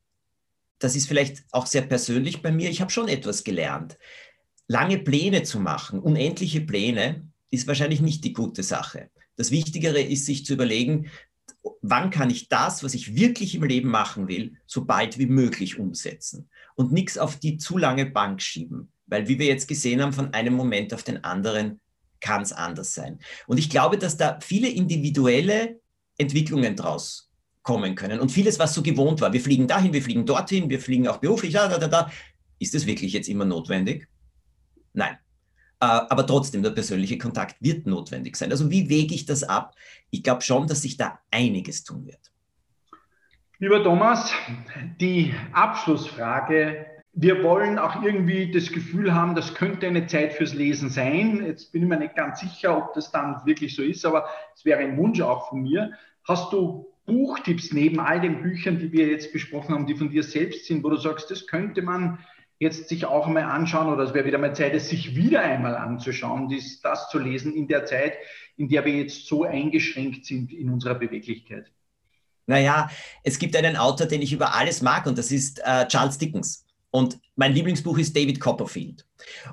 das 0.83 0.95
ist 0.95 1.07
vielleicht 1.07 1.43
auch 1.51 1.65
sehr 1.65 1.83
persönlich 1.83 2.41
bei 2.41 2.51
mir, 2.51 2.69
ich 2.69 2.81
habe 2.81 2.91
schon 2.91 3.07
etwas 3.07 3.43
gelernt. 3.43 3.97
Lange 4.67 4.97
Pläne 4.97 5.43
zu 5.43 5.59
machen, 5.59 5.99
unendliche 5.99 6.61
Pläne, 6.61 7.27
ist 7.51 7.67
wahrscheinlich 7.67 8.01
nicht 8.01 8.23
die 8.23 8.33
gute 8.33 8.63
Sache. 8.63 9.09
Das 9.35 9.51
Wichtigere 9.51 10.01
ist, 10.01 10.25
sich 10.25 10.45
zu 10.45 10.53
überlegen, 10.53 11.09
wann 11.81 12.09
kann 12.09 12.29
ich 12.29 12.49
das, 12.49 12.83
was 12.83 12.93
ich 12.93 13.15
wirklich 13.15 13.55
im 13.55 13.63
Leben 13.63 13.89
machen 13.89 14.27
will, 14.27 14.57
so 14.65 14.85
bald 14.85 15.17
wie 15.17 15.27
möglich 15.27 15.79
umsetzen 15.79 16.49
und 16.75 16.91
nichts 16.91 17.17
auf 17.17 17.37
die 17.37 17.57
zu 17.57 17.77
lange 17.77 18.05
Bank 18.05 18.41
schieben. 18.41 18.91
Weil, 19.05 19.27
wie 19.27 19.39
wir 19.39 19.45
jetzt 19.45 19.67
gesehen 19.67 20.01
haben, 20.01 20.13
von 20.13 20.33
einem 20.33 20.53
Moment 20.53 20.93
auf 20.93 21.03
den 21.03 21.23
anderen 21.23 21.79
kann 22.19 22.41
es 22.41 22.51
anders 22.51 22.93
sein. 22.93 23.19
Und 23.47 23.57
ich 23.57 23.69
glaube, 23.69 23.97
dass 23.97 24.17
da 24.17 24.39
viele 24.41 24.69
individuelle 24.69 25.79
Entwicklungen 26.17 26.75
draus 26.75 27.29
kommen 27.63 27.95
können. 27.95 28.19
Und 28.19 28.31
vieles, 28.31 28.59
was 28.59 28.73
so 28.73 28.83
gewohnt 28.83 29.21
war, 29.21 29.33
wir 29.33 29.41
fliegen 29.41 29.67
dahin, 29.67 29.93
wir 29.93 30.01
fliegen 30.01 30.25
dorthin, 30.25 30.69
wir 30.69 30.79
fliegen 30.79 31.07
auch 31.07 31.17
beruflich, 31.17 31.53
da, 31.53 31.67
da, 31.67 31.77
da, 31.77 31.87
da. 31.87 32.11
Ist 32.59 32.75
es 32.75 32.85
wirklich 32.85 33.13
jetzt 33.13 33.29
immer 33.29 33.45
notwendig? 33.45 34.07
Nein. 34.93 35.17
Äh, 35.79 35.85
aber 35.85 36.27
trotzdem, 36.27 36.61
der 36.61 36.69
persönliche 36.71 37.17
Kontakt 37.17 37.55
wird 37.59 37.87
notwendig 37.87 38.35
sein. 38.35 38.51
Also 38.51 38.69
wie 38.69 38.89
wege 38.89 39.15
ich 39.15 39.25
das 39.25 39.43
ab? 39.43 39.75
Ich 40.11 40.23
glaube 40.23 40.41
schon, 40.41 40.67
dass 40.67 40.81
sich 40.81 40.97
da 40.97 41.19
einiges 41.31 41.83
tun 41.83 42.05
wird. 42.05 42.31
Lieber 43.59 43.83
Thomas, 43.83 44.31
die 44.99 45.33
Abschlussfrage. 45.53 46.85
Wir 47.13 47.43
wollen 47.43 47.77
auch 47.79 48.01
irgendwie 48.01 48.51
das 48.51 48.71
Gefühl 48.71 49.13
haben, 49.13 49.35
das 49.35 49.53
könnte 49.53 49.87
eine 49.87 50.07
Zeit 50.07 50.33
fürs 50.33 50.53
Lesen 50.53 50.89
sein. 50.89 51.45
Jetzt 51.45 51.71
bin 51.71 51.83
ich 51.83 51.87
mir 51.87 51.97
nicht 51.97 52.15
ganz 52.15 52.39
sicher, 52.39 52.77
ob 52.77 52.93
das 52.93 53.11
dann 53.11 53.45
wirklich 53.45 53.75
so 53.75 53.83
ist, 53.83 54.03
aber 54.05 54.25
es 54.55 54.65
wäre 54.65 54.79
ein 54.79 54.97
Wunsch 54.97 55.21
auch 55.21 55.49
von 55.49 55.61
mir. 55.61 55.91
Hast 56.23 56.51
du 56.51 56.92
Buchtipps 57.05 57.73
neben 57.73 57.99
all 57.99 58.21
den 58.21 58.41
Büchern, 58.41 58.79
die 58.79 58.91
wir 58.91 59.07
jetzt 59.07 59.33
besprochen 59.33 59.75
haben, 59.75 59.87
die 59.87 59.95
von 59.95 60.09
dir 60.09 60.23
selbst 60.23 60.65
sind, 60.65 60.83
wo 60.83 60.89
du 60.89 60.97
sagst, 60.97 61.29
das 61.29 61.47
könnte 61.47 61.81
man 61.81 62.19
jetzt 62.59 62.87
sich 62.87 63.05
auch 63.05 63.27
mal 63.27 63.43
anschauen 63.43 63.87
oder 63.87 64.03
es 64.03 64.13
wäre 64.13 64.25
wieder 64.25 64.37
mal 64.37 64.55
Zeit, 64.55 64.73
es 64.73 64.89
sich 64.89 65.15
wieder 65.15 65.41
einmal 65.41 65.75
anzuschauen, 65.75 66.47
dies, 66.47 66.81
das 66.81 67.09
zu 67.09 67.19
lesen 67.19 67.53
in 67.53 67.67
der 67.67 67.85
Zeit, 67.85 68.13
in 68.55 68.69
der 68.69 68.85
wir 68.85 68.93
jetzt 68.93 69.27
so 69.27 69.43
eingeschränkt 69.43 70.25
sind 70.25 70.53
in 70.53 70.69
unserer 70.69 70.95
Beweglichkeit? 70.95 71.71
Naja, 72.45 72.89
es 73.23 73.39
gibt 73.39 73.55
einen 73.55 73.77
Autor, 73.77 74.07
den 74.07 74.21
ich 74.21 74.33
über 74.33 74.55
alles 74.55 74.81
mag 74.81 75.05
und 75.05 75.17
das 75.17 75.31
ist 75.31 75.61
äh, 75.63 75.87
Charles 75.87 76.17
Dickens. 76.17 76.65
Und 76.95 77.17
mein 77.35 77.55
Lieblingsbuch 77.55 77.97
ist 77.97 78.15
David 78.15 78.39
Copperfield. 78.39 79.03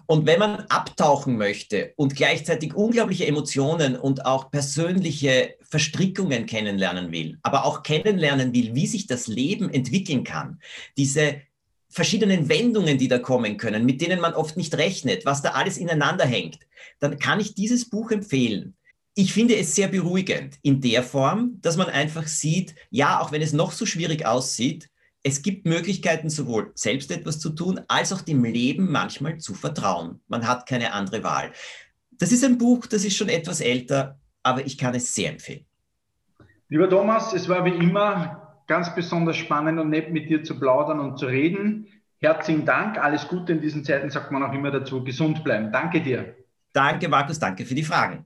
Und 0.05 0.27
wenn 0.27 0.39
man 0.39 0.67
abtauchen 0.69 1.39
möchte 1.39 1.95
und 1.97 2.15
gleichzeitig 2.15 2.75
unglaubliche 2.75 3.27
Emotionen 3.27 3.97
und 3.97 4.27
auch 4.27 4.51
persönliche 4.51 5.55
Verstrickungen 5.63 6.45
kennenlernen 6.45 7.13
will, 7.13 7.39
aber 7.43 7.65
auch 7.65 7.83
kennenlernen 7.83 8.53
will, 8.53 8.75
wie 8.75 8.87
sich 8.87 9.07
das 9.07 9.27
Leben 9.27 9.71
entwickeln 9.71 10.23
kann, 10.23 10.61
diese 10.99 11.41
verschiedenen 11.89 12.51
Wendungen, 12.51 12.99
die 12.99 13.09
da 13.09 13.19
kommen 13.19 13.57
können, 13.57 13.87
mit 13.87 14.03
denen 14.03 14.21
man 14.21 14.35
oft 14.35 14.59
nicht 14.59 14.77
rechnet, 14.77 15.25
was 15.25 15.41
da 15.41 15.53
alles 15.53 15.79
ineinander 15.79 16.27
hängt, 16.27 16.59
dann 16.99 17.19
kann 17.19 17.41
ich 17.41 17.55
dieses 17.55 17.89
Buch 17.89 18.11
empfehlen. 18.11 18.77
Ich 19.15 19.33
finde 19.33 19.57
es 19.57 19.75
sehr 19.75 19.89
beruhigend 19.89 20.59
in 20.61 20.83
der 20.83 21.03
Form, 21.03 21.59
dass 21.63 21.79
man 21.79 21.89
einfach 21.89 22.29
sieht, 22.29 22.75
ja, 22.91 23.19
auch 23.19 23.33
wenn 23.33 23.41
es 23.41 23.55
noch 23.55 23.73
so 23.73 23.87
schwierig 23.87 24.27
aussieht, 24.27 24.91
es 25.23 25.43
gibt 25.43 25.67
Möglichkeiten, 25.67 26.31
sowohl 26.31 26.73
selbst 26.75 27.11
etwas 27.11 27.39
zu 27.39 27.51
tun, 27.51 27.81
als 27.89 28.13
auch 28.13 28.23
dem 28.23 28.45
Leben 28.45 28.91
manchmal 28.91 29.39
zu 29.39 29.55
vertrauen. 29.55 30.21
Man 30.29 30.47
hat 30.47 30.67
keine 30.67 30.93
andere 30.93 31.23
Wahl. 31.23 31.53
Das 32.13 32.33
ist 32.33 32.45
ein 32.45 32.59
Buch, 32.59 32.87
das 32.87 33.05
ist 33.05 33.17
schon 33.17 33.29
etwas 33.29 33.61
älter, 33.61 34.19
aber 34.43 34.65
ich 34.65 34.79
kann 34.79 34.95
es 34.95 35.15
sehr 35.15 35.31
empfehlen. 35.31 35.67
Lieber 36.69 36.89
Thomas, 36.89 37.33
es 37.33 37.49
war 37.49 37.65
wie 37.65 37.71
immer 37.71 38.63
ganz 38.67 38.95
besonders 38.95 39.37
spannend 39.37 39.79
und 39.81 39.91
nett 39.91 40.13
mit 40.13 40.31
dir 40.31 40.45
zu 40.45 40.59
plaudern 40.59 41.01
und 41.01 41.19
zu 41.19 41.27
reden. 41.27 41.87
Herzlichen 42.19 42.65
Dank, 42.65 42.99
alles 42.99 43.27
Gute 43.27 43.53
in 43.53 43.61
diesen 43.61 43.85
Zeiten, 43.85 44.11
sagt 44.11 44.31
man 44.31 44.43
auch 44.43 44.53
immer 44.53 44.71
dazu, 44.71 45.03
gesund 45.03 45.43
bleiben. 45.43 45.73
Danke 45.73 46.01
dir. 46.01 46.37
Danke, 46.73 47.09
Markus, 47.09 47.39
danke 47.39 47.65
für 47.65 47.75
die 47.75 47.83
Fragen. 47.83 48.25